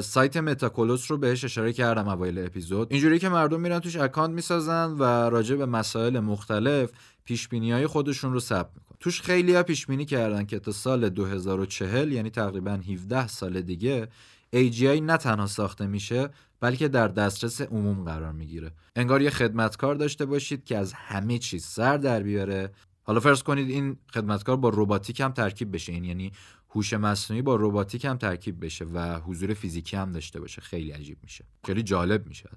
سایت 0.00 0.36
Metaculus 0.36 1.10
رو 1.10 1.18
بهش 1.18 1.44
اشاره 1.44 1.72
کردم 1.72 2.08
اوایل 2.08 2.38
اپیزود. 2.38 2.92
اینجوری 2.92 3.18
که 3.18 3.28
مردم 3.28 3.60
میرن 3.60 3.78
توش 3.78 3.96
اکانت 3.96 4.34
می‌سازن 4.34 4.90
و 4.90 5.02
راجع 5.04 5.56
به 5.56 5.66
مسائل 5.66 6.20
مختلف 6.20 6.90
پیش‌بینی 7.24 7.48
های 7.52 7.86
خودشون 7.86 8.32
رو 8.32 8.40
ثبت 8.40 8.70
می‌کنن. 8.74 8.96
توش 9.00 9.22
خیلی 9.22 9.54
ها 9.54 9.62
پیش 9.62 9.86
بینی 9.86 10.04
کردن 10.04 10.44
که 10.44 10.58
تا 10.58 10.72
سال 10.72 11.08
2040 11.08 12.12
یعنی 12.12 12.30
تقریبا 12.30 12.70
17 12.70 13.28
سال 13.28 13.60
دیگه 13.60 14.08
AGI 14.54 14.82
نه 14.82 15.16
تنها 15.16 15.46
ساخته 15.46 15.86
میشه 15.86 16.30
بلکه 16.60 16.88
در 16.88 17.08
دسترس 17.08 17.60
عموم 17.60 18.04
قرار 18.04 18.32
می‌گیره. 18.32 18.72
انگار 18.96 19.22
یه 19.22 19.30
خدمتکار 19.30 19.94
داشته 19.94 20.26
باشید 20.26 20.64
که 20.64 20.78
از 20.78 20.92
همه 20.92 21.38
چیز 21.38 21.64
سر 21.64 21.96
در 21.96 22.22
بیاره. 22.22 22.72
حالا 23.02 23.20
فرض 23.20 23.42
کنید 23.42 23.70
این 23.70 23.96
خدمتکار 24.14 24.56
با 24.56 24.68
روباتیک 24.68 25.20
هم 25.20 25.32
ترکیب 25.32 25.74
بشه. 25.74 25.92
این 25.92 26.04
یعنی 26.04 26.32
هوش 26.70 26.92
مصنوعی 26.92 27.42
با 27.42 27.56
روباتیک 27.56 28.04
هم 28.04 28.16
ترکیب 28.16 28.64
بشه 28.64 28.84
و 28.84 29.20
حضور 29.20 29.54
فیزیکی 29.54 29.96
هم 29.96 30.12
داشته 30.12 30.40
باشه. 30.40 30.60
خیلی 30.60 30.90
عجیب 30.90 31.18
میشه. 31.22 31.44
خیلی 31.64 31.82
جالب 31.82 32.26
میشه 32.26 32.50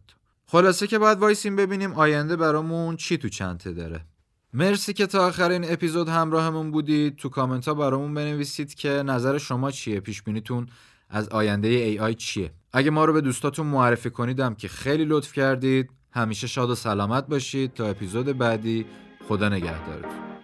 خلاصه 0.48 0.88
که 0.88 1.00
باید 1.00 1.20
وایسیم 1.20 1.56
ببینیم 1.56 1.94
آینده 1.94 2.36
برامون 2.36 2.96
چی 2.96 3.18
تو 3.18 3.30
چنته 3.30 3.72
داره. 3.72 4.06
مرسی 4.54 4.94
که 4.94 5.06
تا 5.06 5.28
آخر 5.28 5.50
این 5.50 5.72
اپیزود 5.72 6.10
همراهمون 6.10 6.72
بودید. 6.72 7.16
تو 7.16 7.30
کامنت 7.30 7.68
ها 7.68 7.74
برامون 7.74 8.14
بنویسید 8.14 8.74
که 8.74 8.90
نظر 8.90 9.38
شما 9.38 9.72
چیه؟ 9.72 10.00
پیش 10.00 10.24
بینیتون 10.24 10.68
از 11.16 11.30
آینده 11.30 11.98
AI 11.98 12.16
چیه؟ 12.16 12.52
اگه 12.74 12.92
ما 12.92 13.06
رو 13.06 13.14
به 13.14 13.22
دوستاتون 13.22 13.68
معرفی 13.68 14.10
کنیدم 14.10 14.56
که 14.56 14.68
خیلی 14.68 15.06
لطف 15.06 15.34
کردید 15.34 15.90
همیشه 16.12 16.48
شاد 16.48 16.70
و 16.70 16.76
سلامت 16.76 17.28
باشید. 17.28 17.74
تا 17.74 17.88
اپیزود 17.88 18.38
بعدی 18.38 18.86
خدا 19.28 19.50
نگهدارتون. 19.50 20.35